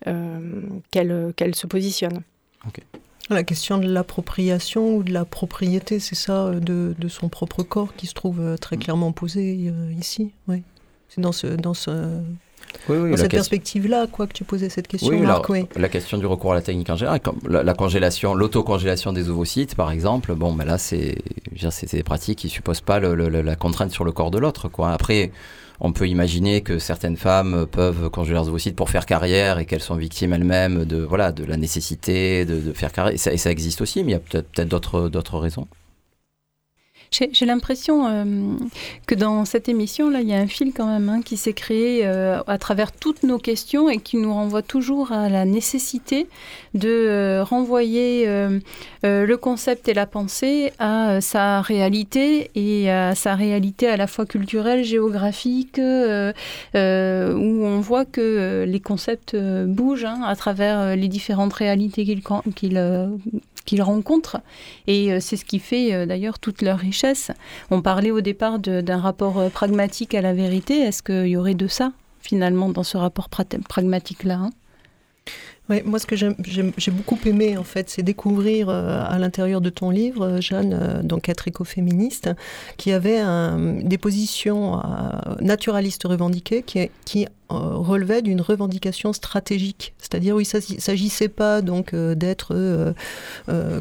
Euh, 0.09 0.63
qu'elle 0.91 1.55
se 1.55 1.67
positionne. 1.67 2.23
La 3.31 3.45
question 3.45 3.79
de 3.79 3.89
l'appropriation 3.89 4.97
ou 4.97 5.03
de 5.03 5.13
la 5.13 5.25
propriété, 5.25 6.01
c'est 6.01 6.17
ça, 6.17 6.51
de, 6.51 6.95
de, 6.99 7.09
son 7.09 7.29
propre 7.29 7.63
corps 7.63 7.95
qui 7.95 8.07
se 8.07 8.15
trouve 8.15 8.57
très 8.61 8.77
clairement 8.77 9.13
posé 9.13 9.73
ici. 9.97 10.33
Oui. 10.49 10.63
C'est 11.09 11.21
dans 11.21 11.33
ce, 11.33 11.47
dans 11.47 11.75
ce, 11.75 11.91
dans 12.89 13.17
cette 13.17 13.31
perspective-là, 13.31 14.07
quoi, 14.07 14.27
que 14.27 14.33
tu 14.33 14.45
posais 14.45 14.69
cette 14.69 14.89
question, 14.89 15.11
oui, 15.11 15.67
La 15.77 15.89
question 15.89 16.19
du 16.19 16.27
recours 16.27 16.53
à 16.53 16.55
la 16.55 16.63
technique 16.63 16.91
en 16.91 16.97
général, 16.97 17.21
comme 17.21 17.39
la, 17.49 17.75
congélation, 17.75 18.35
l'autocongélation 18.35 19.13
des 19.13 19.29
ovocytes, 19.29 19.75
par 19.75 19.91
exemple, 19.91 20.35
bon, 20.35 20.53
ben 20.53 20.65
là, 20.65 20.79
c'est 20.79 21.17
des 21.53 22.03
pratiques 22.03 22.39
qui 22.39 22.47
ne 22.49 22.53
supposent 22.53 22.81
pas 22.81 23.01
la 23.01 23.57
contrainte 23.57 23.91
sur 23.91 24.05
le 24.05 24.13
corps 24.13 24.31
de 24.31 24.39
l'autre, 24.39 24.69
quoi. 24.69 24.93
Après, 24.93 25.31
on 25.81 25.93
peut 25.93 26.09
imaginer 26.09 26.61
que 26.61 26.79
certaines 26.79 27.17
femmes 27.17 27.67
peuvent 27.71 28.09
congeler 28.09 28.35
leurs 28.35 28.49
ovocytes 28.49 28.77
pour 28.77 28.89
faire 28.89 29.05
carrière 29.05 29.59
et 29.59 29.67
qu'elles 29.67 29.81
sont 29.81 29.97
victimes 29.97 30.33
elles-mêmes 30.33 30.85
de, 30.85 30.99
voilà, 30.99 31.33
de 31.33 31.45
la 31.45 31.57
nécessité 31.57 32.45
de, 32.45 32.73
faire 32.73 32.93
carrière. 32.93 33.15
Et 33.15 33.37
ça, 33.37 33.51
existe 33.51 33.81
aussi, 33.81 34.05
mais 34.05 34.13
il 34.13 34.15
y 34.15 34.17
a 34.17 34.21
peut-être 34.21 34.65
d'autres 34.65 35.39
raisons. 35.39 35.67
J'ai 37.13 37.45
l'impression 37.45 38.07
euh, 38.07 38.25
que 39.07 39.15
dans 39.15 39.45
cette 39.45 39.69
émission-là, 39.69 40.23
il 40.23 40.29
y 40.29 40.33
a 40.33 40.39
un 40.39 40.47
fil 40.47 40.73
quand 40.73 40.87
même 40.87 41.11
hein, 41.11 41.21
qui 41.23 41.37
s'est 41.37 41.53
créé 41.53 42.07
euh, 42.07 42.41
à 42.47 42.57
travers 42.57 42.91
toutes 42.91 43.23
nos 43.23 43.39
questions 43.39 43.91
et 43.91 43.99
qui 43.99 44.17
nous 44.17 44.33
renvoie 44.33 44.63
toujours 44.63 45.13
à 45.13 45.29
la 45.29 45.45
nécessité 45.45 46.27
de 46.73 46.89
euh, 46.89 47.45
renvoyer 47.45 48.27
le 49.05 49.37
concept 49.37 49.89
et 49.89 49.95
la 49.95 50.07
pensée 50.07 50.73
à 50.79 51.21
sa 51.21 51.61
réalité 51.61 52.51
et 52.55 52.91
à 52.91 53.15
sa 53.15 53.35
réalité 53.35 53.89
à 53.89 53.97
la 53.97 54.07
fois 54.07 54.25
culturelle, 54.25 54.85
géographique, 54.85 55.79
où 55.79 55.83
on 56.75 57.81
voit 57.81 58.05
que 58.05 58.65
les 58.67 58.81
concepts 58.81 59.37
bougent 59.37 60.05
hein, 60.05 60.23
à 60.25 60.37
travers 60.37 60.97
les 60.97 61.09
différentes 61.09 61.53
réalités 61.53 62.05
qu'ils 62.55 62.73
qu'ils 63.65 63.83
rencontrent. 63.83 64.41
Et 64.87 65.13
euh, 65.13 65.19
c'est 65.21 65.37
ce 65.37 65.45
qui 65.45 65.59
fait 65.59 65.93
euh, 65.93 66.07
d'ailleurs 66.07 66.39
toute 66.39 66.63
leur 66.63 66.79
richesse. 66.79 67.31
On 67.71 67.83
parlait 67.83 68.11
au 68.11 68.21
départ 68.21 68.59
d'un 68.59 68.99
rapport 68.99 69.39
euh, 69.39 69.49
pragmatique 69.49 70.15
à 70.15 70.21
la 70.21 70.33
vérité. 70.33 70.81
Est-ce 70.81 71.03
qu'il 71.03 71.29
y 71.29 71.37
aurait 71.37 71.55
de 71.55 71.67
ça, 71.67 71.93
finalement, 72.21 72.69
dans 72.69 72.83
ce 72.83 72.97
rapport 72.97 73.29
pragmatique-là 73.29 74.35
hein? 74.35 74.51
Moi, 75.87 75.99
ce 75.99 76.07
que 76.07 76.17
j'ai 76.17 76.91
beaucoup 76.91 77.19
aimé, 77.25 77.57
en 77.57 77.63
fait, 77.63 77.89
c'est 77.89 78.03
découvrir 78.03 78.69
à 78.69 79.19
l'intérieur 79.19 79.63
de 79.63 79.71
ton 79.71 79.89
livre, 79.89 80.39
Jeanne, 80.39 81.01
donc 81.03 81.31
être 81.31 81.49
écoféministe, 81.49 82.29
qui 82.77 82.93
avait 82.93 83.23
des 83.83 83.97
positions 83.97 84.83
naturalistes 85.41 86.03
revendiquées 86.05 86.63
qui, 86.63 87.27
relevait 87.53 88.23
d'une 88.23 88.41
revendication 88.41 89.13
stratégique. 89.13 89.95
C'est-à-dire, 89.99 90.37
oui, 90.37 90.49
il 90.53 90.75
ne 90.75 90.81
s'agissait 90.81 91.29
pas 91.29 91.63
donc 91.63 91.95
euh, 91.95 92.15
d'être, 92.15 92.55
euh, 92.55 92.93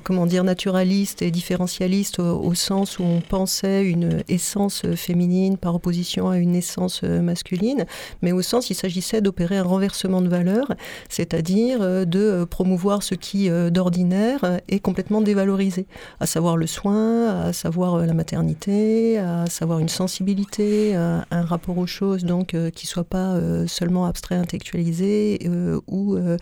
comment 0.03 0.25
dire, 0.25 0.43
naturaliste 0.43 1.21
et 1.21 1.31
différentialiste 1.31 2.19
au, 2.19 2.53
sens 2.53 2.99
où 2.99 3.03
on 3.03 3.21
pensait 3.21 3.85
une 3.85 4.23
essence 4.27 4.83
féminine 4.95 5.57
par 5.57 5.75
opposition 5.75 6.29
à 6.29 6.37
une 6.37 6.53
essence 6.55 7.03
masculine, 7.03 7.85
mais 8.21 8.31
au 8.31 8.41
sens, 8.41 8.69
il 8.69 8.75
s'agissait 8.75 9.21
d'opérer 9.21 9.57
un 9.57 9.63
renversement 9.63 10.21
de 10.21 10.27
valeur, 10.27 10.73
c'est-à-dire 11.09 12.05
de 12.05 12.43
promouvoir 12.43 13.03
ce 13.03 13.15
qui, 13.15 13.49
d'ordinaire, 13.71 14.59
est 14.67 14.79
complètement 14.79 15.21
dévalorisé, 15.21 15.87
à 16.19 16.25
savoir 16.25 16.57
le 16.57 16.67
soin, 16.67 17.45
à 17.45 17.53
savoir 17.53 18.05
la 18.05 18.13
maternité, 18.13 19.17
à 19.17 19.45
savoir 19.47 19.79
une 19.79 19.89
sensibilité, 19.89 20.93
un 20.95 21.45
rapport 21.45 21.77
aux 21.77 21.87
choses 21.87 22.25
donc 22.25 22.55
qui 22.75 22.85
soit 22.85 23.05
pas 23.05 23.39
seulement 23.67 24.05
abstrait, 24.05 24.35
intellectualisé 24.35 25.39
euh, 25.45 25.79
ou 25.87 26.15
euh, 26.15 26.37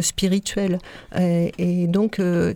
spirituel. 0.00 0.78
Et, 1.16 1.86
donc, 1.86 2.18
euh, 2.18 2.54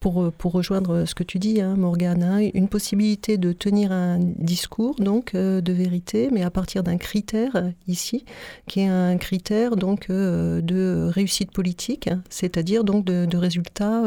pour, 0.00 0.32
pour, 0.32 0.52
rejoindre 0.52 1.04
ce 1.04 1.14
que 1.14 1.22
tu 1.22 1.38
dis, 1.38 1.60
hein, 1.60 1.76
Morgane, 1.76 2.22
hein, 2.22 2.48
une 2.54 2.68
possibilité 2.68 3.38
de 3.38 3.52
tenir 3.52 3.92
un 3.92 4.18
discours 4.20 4.96
donc 4.96 5.34
de 5.34 5.72
vérité, 5.72 6.28
mais 6.32 6.42
à 6.42 6.50
partir 6.50 6.82
d'un 6.82 6.96
critère 6.96 7.72
ici, 7.86 8.24
qui 8.66 8.80
est 8.80 8.88
un 8.88 9.16
critère 9.18 9.76
donc 9.76 10.08
de 10.08 11.08
réussite 11.12 11.52
politique, 11.52 12.10
c'est-à-dire 12.30 12.82
donc 12.82 13.04
de, 13.04 13.26
de 13.26 13.36
résultats 13.36 14.02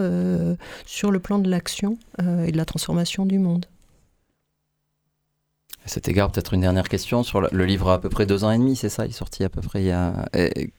sur 0.85 1.11
le 1.11 1.19
plan 1.19 1.39
de 1.39 1.49
l'action 1.49 1.97
et 2.19 2.51
de 2.51 2.57
la 2.57 2.65
transformation 2.65 3.25
du 3.25 3.39
monde. 3.39 3.65
À 5.85 5.87
cet 5.87 6.07
égard, 6.07 6.31
peut-être 6.31 6.55
une 6.55 6.61
dernière 6.61 6.89
question 6.89 7.21
sur 7.21 7.41
le, 7.41 7.65
livre 7.65 7.91
à 7.91 8.01
peu 8.01 8.09
près 8.09 8.25
deux 8.25 8.43
ans 8.43 8.49
et 8.49 8.57
demi, 8.57 8.75
c'est 8.75 8.89
ça? 8.89 9.05
Il 9.05 9.09
est 9.09 9.13
sorti 9.13 9.43
à 9.43 9.49
peu 9.49 9.61
près 9.61 9.83
il 9.83 9.85
y 9.85 9.91
a. 9.91 10.25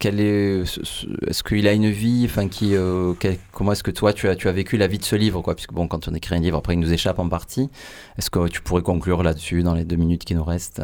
Quel 0.00 0.18
est, 0.18 0.62
est-ce 1.28 1.44
qu'il 1.44 1.68
a 1.68 1.72
une 1.74 1.90
vie 1.90 2.24
Enfin, 2.28 2.48
euh, 2.64 3.14
comment 3.52 3.70
est-ce 3.70 3.84
que 3.84 3.92
toi 3.92 4.12
tu 4.12 4.28
as, 4.28 4.34
vécu 4.52 4.76
la 4.76 4.88
vie 4.88 4.98
de 4.98 5.04
ce 5.04 5.14
livre, 5.14 5.42
quoi? 5.42 5.54
Puisque 5.54 5.72
bon, 5.72 5.86
quand 5.86 6.08
on 6.08 6.14
écrit 6.14 6.34
un 6.34 6.40
livre, 6.40 6.58
après 6.58 6.74
il 6.74 6.80
nous 6.80 6.92
échappe 6.92 7.20
en 7.20 7.28
partie. 7.28 7.70
Est-ce 8.18 8.30
que 8.30 8.48
tu 8.48 8.60
pourrais 8.62 8.82
conclure 8.82 9.22
là-dessus 9.22 9.62
dans 9.62 9.74
les 9.74 9.84
deux 9.84 9.94
minutes 9.94 10.24
qui 10.24 10.34
nous 10.34 10.42
restent? 10.42 10.82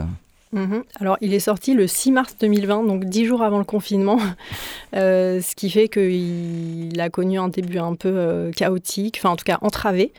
Mhm. 0.53 0.85
Alors, 1.01 1.17
il 1.21 1.35
est 1.35 1.41
sorti 1.41 1.75
le 1.75 1.89
6 1.89 2.13
mars 2.13 2.37
2020, 2.39 2.85
donc 2.85 3.05
dix 3.07 3.25
jours 3.25 3.43
avant 3.43 3.59
le 3.59 3.65
confinement, 3.65 4.21
euh, 4.95 5.41
ce 5.41 5.57
qui 5.57 5.69
fait 5.69 5.89
qu'il 5.89 7.01
a 7.01 7.11
connu 7.11 7.41
un 7.41 7.49
début 7.49 7.79
un 7.79 7.97
peu 7.97 8.13
euh, 8.15 8.53
chaotique, 8.53 9.17
enfin 9.19 9.31
en 9.31 9.37
tout 9.37 9.45
cas 9.45 9.59
entravé. 9.63 10.13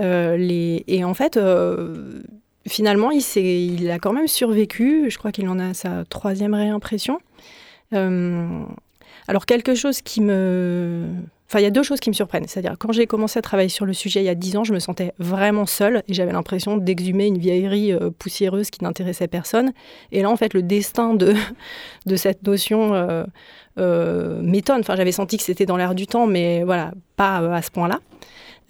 Et 0.00 1.04
en 1.04 1.14
fait, 1.14 1.38
finalement, 2.66 3.10
il, 3.10 3.90
a 3.90 3.98
quand 3.98 4.12
même 4.12 4.28
survécu. 4.28 5.10
Je 5.10 5.18
crois 5.18 5.32
qu'il 5.32 5.48
en 5.48 5.58
a 5.58 5.74
sa 5.74 6.04
troisième 6.04 6.54
réimpression. 6.54 7.20
Euh, 7.92 8.64
alors, 9.28 9.46
quelque 9.46 9.74
chose 9.74 10.02
qui 10.02 10.20
me. 10.20 11.06
Enfin, 11.46 11.60
il 11.60 11.62
y 11.62 11.66
a 11.66 11.70
deux 11.70 11.82
choses 11.82 12.00
qui 12.00 12.10
me 12.10 12.14
surprennent. 12.14 12.48
C'est-à-dire, 12.48 12.76
quand 12.78 12.92
j'ai 12.92 13.06
commencé 13.06 13.38
à 13.38 13.42
travailler 13.42 13.68
sur 13.68 13.84
le 13.84 13.92
sujet 13.92 14.20
il 14.20 14.24
y 14.24 14.30
a 14.30 14.34
dix 14.34 14.56
ans, 14.56 14.64
je 14.64 14.72
me 14.72 14.78
sentais 14.78 15.12
vraiment 15.18 15.66
seule 15.66 16.02
et 16.08 16.14
j'avais 16.14 16.32
l'impression 16.32 16.78
d'exhumer 16.78 17.26
une 17.26 17.38
vieillerie 17.38 17.92
euh, 17.92 18.10
poussiéreuse 18.10 18.70
qui 18.70 18.82
n'intéressait 18.82 19.28
personne. 19.28 19.72
Et 20.10 20.22
là, 20.22 20.30
en 20.30 20.36
fait, 20.36 20.54
le 20.54 20.62
destin 20.62 21.14
de, 21.14 21.34
de 22.06 22.16
cette 22.16 22.42
notion 22.46 22.94
euh, 23.78 24.40
m'étonne. 24.42 24.80
Enfin, 24.80 24.96
j'avais 24.96 25.12
senti 25.12 25.36
que 25.36 25.42
c'était 25.42 25.66
dans 25.66 25.76
l'air 25.76 25.94
du 25.94 26.06
temps, 26.06 26.26
mais 26.26 26.64
voilà, 26.64 26.92
pas 27.16 27.36
à 27.54 27.62
ce 27.62 27.70
point-là. 27.70 28.00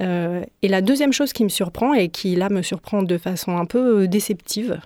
Euh, 0.02 0.42
et 0.62 0.68
la 0.68 0.80
deuxième 0.80 1.12
chose 1.12 1.32
qui 1.32 1.44
me 1.44 1.48
surprend 1.48 1.94
et 1.94 2.08
qui 2.08 2.34
là 2.34 2.48
me 2.48 2.62
surprend 2.62 3.02
de 3.02 3.18
façon 3.18 3.56
un 3.56 3.64
peu 3.64 4.02
euh, 4.02 4.06
déceptive, 4.08 4.80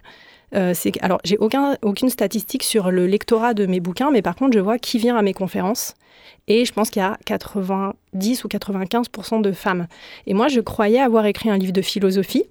euh, 0.55 0.73
c'est 0.75 0.93
que, 0.93 0.99
alors 1.03 1.19
j'ai 1.25 1.39
aucun, 1.39 1.77
aucune 1.83 2.11
statistique 2.11 2.63
sur 2.63 2.91
le 2.91 3.07
lectorat 3.07 3.55
de 3.55 3.67
mes 3.67 3.81
bouquins, 3.81 4.11
mais 4.11 4.23
par 4.23 4.37
contre 4.37 4.55
je 4.55 4.61
vois 4.61 4.79
qui 4.79 4.99
vient 4.99 5.17
à 5.17 5.23
mes 5.23 5.35
conférences. 5.35 5.95
Et 6.47 6.65
je 6.65 6.73
pense 6.73 6.91
qu'il 6.91 7.01
y 7.01 7.05
a 7.05 7.19
90 7.27 8.45
ou 8.45 8.49
95% 8.49 9.43
de 9.43 9.53
femmes. 9.53 9.87
Et 10.27 10.33
moi, 10.33 10.49
je 10.49 10.61
croyais 10.61 10.99
avoir 10.99 11.27
écrit 11.27 11.51
un 11.51 11.59
livre 11.59 11.75
de 11.75 11.83
philosophie. 11.83 12.45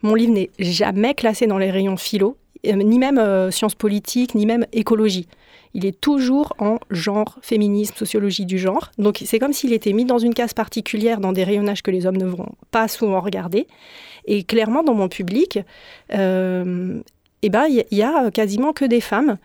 Mon 0.00 0.14
livre 0.14 0.32
n'est 0.32 0.50
jamais 0.58 1.12
classé 1.12 1.46
dans 1.46 1.58
les 1.58 1.70
rayons 1.70 1.98
philo, 1.98 2.38
ni 2.64 2.98
même 2.98 3.50
sciences 3.50 3.74
politiques, 3.74 4.34
ni 4.34 4.46
même 4.46 4.66
écologie 4.72 5.28
il 5.74 5.86
est 5.86 6.00
toujours 6.00 6.54
en 6.58 6.78
genre, 6.90 7.38
féminisme, 7.42 7.94
sociologie 7.96 8.46
du 8.46 8.58
genre. 8.58 8.90
Donc 8.98 9.22
c'est 9.24 9.38
comme 9.38 9.52
s'il 9.52 9.72
était 9.72 9.92
mis 9.92 10.04
dans 10.04 10.18
une 10.18 10.34
case 10.34 10.54
particulière 10.54 11.20
dans 11.20 11.32
des 11.32 11.44
rayonnages 11.44 11.82
que 11.82 11.90
les 11.90 12.06
hommes 12.06 12.16
ne 12.16 12.26
vont 12.26 12.48
pas 12.70 12.88
souvent 12.88 13.20
regarder. 13.20 13.66
Et 14.26 14.44
clairement, 14.44 14.82
dans 14.82 14.94
mon 14.94 15.08
public, 15.08 15.58
euh, 16.14 17.00
eh 17.42 17.48
ben, 17.48 17.66
il 17.68 17.84
y, 17.90 18.02
a 18.02 18.30
quasiment 18.30 18.72
que 18.72 18.84
des 18.84 19.00
femmes. 19.00 19.36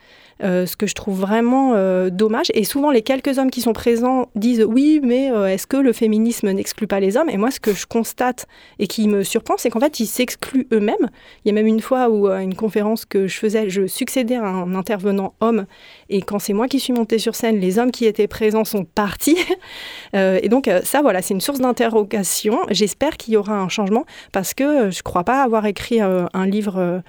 Euh, 0.43 0.67
ce 0.67 0.76
que 0.76 0.86
je 0.86 0.93
trouve 0.93 1.19
vraiment 1.19 1.73
euh, 1.76 2.12
dommage. 2.12 2.47
Et 2.54 2.63
souvent, 2.63 2.91
les 2.91 3.02
quelques 3.02 3.39
hommes 3.39 3.50
qui 3.50 3.62
sont 3.62 3.73
présents 3.73 4.30
disent 4.36 4.63
oui, 4.63 5.00
mais 5.04 5.32
euh, 5.32 5.47
est-ce 5.47 5.65
que 5.65 5.78
le 5.78 5.93
féminisme 5.93 6.52
n'exclut 6.52 6.86
pas 6.86 7.00
les 7.00 7.17
hommes? 7.17 7.30
Et 7.30 7.38
moi, 7.38 7.50
ce 7.50 7.60
que 7.60 7.73
je 7.73 7.88
constate 7.88 8.45
et 8.78 8.86
qui 8.86 9.08
me 9.08 9.23
surprend, 9.23 9.56
c'est 9.58 9.71
qu'en 9.71 9.80
fait, 9.80 10.00
ils 10.00 10.06
s'excluent 10.06 10.67
eux-mêmes. 10.71 11.10
Il 11.43 11.47
y 11.47 11.52
a 11.52 11.54
même 11.54 11.65
une 11.65 11.82
fois 11.82 12.10
où, 12.10 12.28
à 12.28 12.43
une 12.43 12.54
conférence 12.54 13.04
que 13.06 13.26
je 13.28 13.36
faisais, 13.36 13.69
je 13.69 13.88
succédais 13.88 14.36
à 14.36 14.45
un 14.45 14.76
intervenant 14.76 15.34
homme. 15.39 15.65
Et 16.10 16.21
quand 16.21 16.38
c'est 16.38 16.54
moi 16.54 16.67
qui 16.67 16.80
suis 16.80 16.93
montée 16.93 17.17
sur 17.17 17.34
scène, 17.34 17.60
les 17.60 17.80
hommes 17.80 17.91
qui 17.91 18.06
étaient 18.06 18.28
présents 18.28 18.65
sont 18.65 18.86
partis. 18.86 19.38
et 20.13 20.50
donc, 20.50 20.69
ça, 20.84 21.02
voilà, 21.02 21.23
c'est 21.23 21.34
une 21.34 21.41
source 21.41 21.60
d'interrogation. 21.60 22.60
J'espère 22.69 23.17
qu'il 23.17 23.34
y 23.34 23.38
aura 23.38 23.60
un 23.60 23.69
changement 23.69 24.06
parce 24.32 24.54
que 24.54 24.91
je 24.91 25.00
ne 25.00 25.04
crois 25.04 25.23
pas 25.23 25.41
avoir 25.41 25.65
écrit 25.65 26.00
un 26.00 26.45
livre 26.45 27.02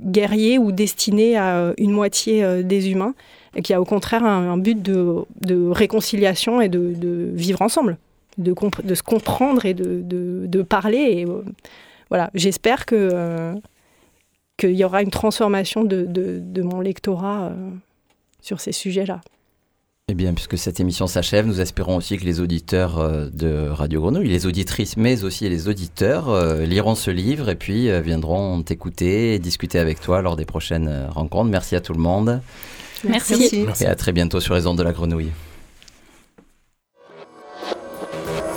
guerrier 0.00 0.58
ou 0.58 0.72
destiné 0.72 1.36
à 1.36 1.72
une 1.78 1.92
moitié 1.92 2.44
euh, 2.44 2.62
des 2.62 2.90
humains, 2.90 3.14
et 3.56 3.62
qui 3.62 3.72
a 3.72 3.80
au 3.80 3.84
contraire 3.84 4.24
un, 4.24 4.56
but 4.56 4.80
de, 4.80 5.70
réconciliation 5.70 6.60
et 6.60 6.68
de, 6.68 7.30
vivre 7.32 7.62
ensemble, 7.62 7.96
de, 8.38 8.54
se 8.94 9.02
comprendre 9.02 9.64
et 9.64 9.74
de, 9.74 10.62
parler. 10.62 11.24
Euh, 11.28 11.42
voilà, 12.08 12.30
j'espère 12.34 12.86
que 12.86 13.54
qu'il 14.56 14.72
y 14.72 14.84
aura 14.84 15.02
une 15.02 15.10
transformation 15.10 15.84
de, 15.84 16.62
mon 16.62 16.80
lectorat 16.80 17.52
sur 18.40 18.60
ces 18.60 18.72
sujets-là. 18.72 19.20
Eh 20.08 20.14
bien, 20.14 20.34
puisque 20.34 20.58
cette 20.58 20.80
émission 20.80 21.06
s'achève, 21.06 21.46
nous 21.46 21.62
espérons 21.62 21.96
aussi 21.96 22.18
que 22.18 22.26
les 22.26 22.40
auditeurs 22.40 22.98
euh, 22.98 23.30
de 23.32 23.68
Radio 23.70 24.02
Grenouille, 24.02 24.28
les 24.28 24.44
auditrices, 24.44 24.98
mais 24.98 25.24
aussi 25.24 25.48
les 25.48 25.66
auditeurs, 25.66 26.28
euh, 26.28 26.66
liront 26.66 26.94
ce 26.94 27.10
livre 27.10 27.48
et 27.48 27.54
puis 27.54 27.88
euh, 27.88 28.02
viendront 28.02 28.62
t'écouter 28.62 29.32
et 29.32 29.38
discuter 29.38 29.78
avec 29.78 30.02
toi 30.02 30.20
lors 30.20 30.36
des 30.36 30.44
prochaines 30.44 31.08
rencontres. 31.08 31.48
Merci 31.48 31.74
à 31.74 31.80
tout 31.80 31.94
le 31.94 32.00
monde. 32.00 32.42
Merci. 33.08 33.66
Et 33.80 33.86
à 33.86 33.94
très 33.94 34.12
bientôt 34.12 34.40
sur 34.40 34.54
les 34.54 34.66
ondes 34.66 34.76
de 34.76 34.82
la 34.82 34.92
Grenouille. 34.92 35.30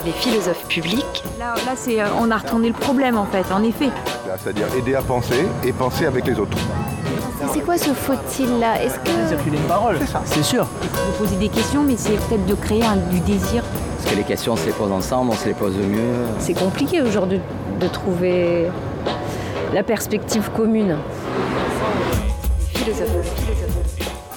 Les 0.04 0.12
philosophes 0.12 0.66
publics. 0.68 1.22
Là, 1.38 1.54
là 1.66 1.74
c'est, 1.76 2.00
euh, 2.00 2.06
on 2.18 2.30
a 2.30 2.38
retourné 2.38 2.68
le 2.68 2.74
problème 2.74 3.18
en 3.18 3.26
fait, 3.26 3.52
en 3.52 3.62
effet. 3.62 3.88
C'est-à-dire 4.36 4.66
aider 4.76 4.94
à 4.94 5.02
penser 5.02 5.46
et 5.64 5.72
penser 5.72 6.06
avec 6.06 6.26
les 6.26 6.38
autres. 6.38 6.56
C'est 7.52 7.60
quoi 7.60 7.78
ce 7.78 7.90
faut-il 7.90 8.58
là 8.58 8.82
Est-ce 8.82 8.98
que. 8.98 9.28
Circuler 9.28 9.56
une 9.58 9.62
parole, 9.64 9.96
c'est 10.24 10.42
sûr. 10.42 10.64
De 10.82 11.18
poser 11.18 11.36
des 11.36 11.48
questions, 11.48 11.82
mais 11.82 11.94
c'est 11.96 12.12
peut-être 12.28 12.44
de 12.46 12.54
créer 12.54 12.84
un- 12.84 12.96
du 12.96 13.20
désir. 13.20 13.62
Parce 13.96 14.10
que 14.12 14.16
les 14.16 14.24
questions, 14.24 14.52
on 14.54 14.56
se 14.56 14.66
les 14.66 14.72
pose 14.72 14.90
ensemble, 14.92 15.30
on 15.32 15.36
se 15.36 15.46
les 15.46 15.54
pose 15.54 15.76
mieux. 15.76 16.26
C'est 16.40 16.54
compliqué 16.54 17.00
aujourd'hui 17.00 17.40
de 17.80 17.86
trouver 17.88 18.66
la 19.72 19.82
perspective 19.82 20.50
commune. 20.56 20.96
Philosophes. 22.74 23.06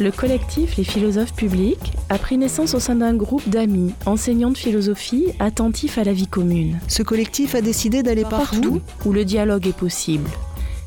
Le 0.01 0.11
collectif 0.11 0.77
Les 0.77 0.83
philosophes 0.83 1.35
publics 1.35 1.93
a 2.09 2.17
pris 2.17 2.35
naissance 2.35 2.73
au 2.73 2.79
sein 2.79 2.95
d'un 2.95 3.13
groupe 3.13 3.47
d'amis, 3.47 3.93
enseignants 4.07 4.49
de 4.49 4.57
philosophie, 4.57 5.27
attentifs 5.37 5.99
à 5.99 6.03
la 6.03 6.11
vie 6.11 6.25
commune. 6.25 6.79
Ce 6.87 7.03
collectif 7.03 7.53
a 7.53 7.61
décidé 7.61 8.01
d'aller 8.01 8.23
partout 8.23 8.81
où 9.05 9.13
le 9.13 9.25
dialogue 9.25 9.67
est 9.67 9.77
possible, 9.77 10.27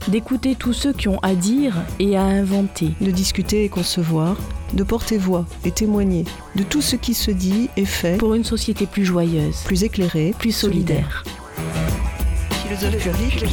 d'écouter 0.09 0.57
tous 0.57 0.72
ceux 0.72 0.92
qui 0.92 1.07
ont 1.07 1.20
à 1.22 1.37
dire 1.37 1.77
et 2.00 2.16
à 2.16 2.22
inventer. 2.22 2.90
de 3.00 3.12
discuter 3.12 3.62
et 3.62 3.68
concevoir, 3.68 4.37
de 4.72 4.83
porter 4.83 5.16
voix 5.16 5.46
et 5.64 5.70
témoigner 5.70 6.24
de 6.57 6.64
tout 6.64 6.83
ce 6.83 6.96
qui 6.96 7.14
se 7.14 7.31
dit 7.31 7.70
et 7.77 7.85
fait 7.85 8.16
pour 8.16 8.35
une 8.35 8.42
société 8.42 8.85
plus 8.85 9.05
joyeuse, 9.05 9.59
plus 9.64 9.85
éclairé, 9.85 10.35
plus 10.40 10.50
solidaire. 10.50 11.22
Philosophe 12.50 13.12
public 13.12 13.44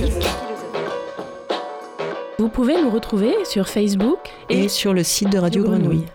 Vous 2.42 2.50
pouvez 2.50 2.82
nous 2.82 2.90
retrouver 2.90 3.36
sur 3.46 3.68
Facebook 3.68 4.18
et 4.50 4.68
sur 4.68 4.96
le 4.96 5.04
site 5.04 5.32
de 5.32 5.38
Radio 5.38 5.62
Grenouille. 5.62 6.06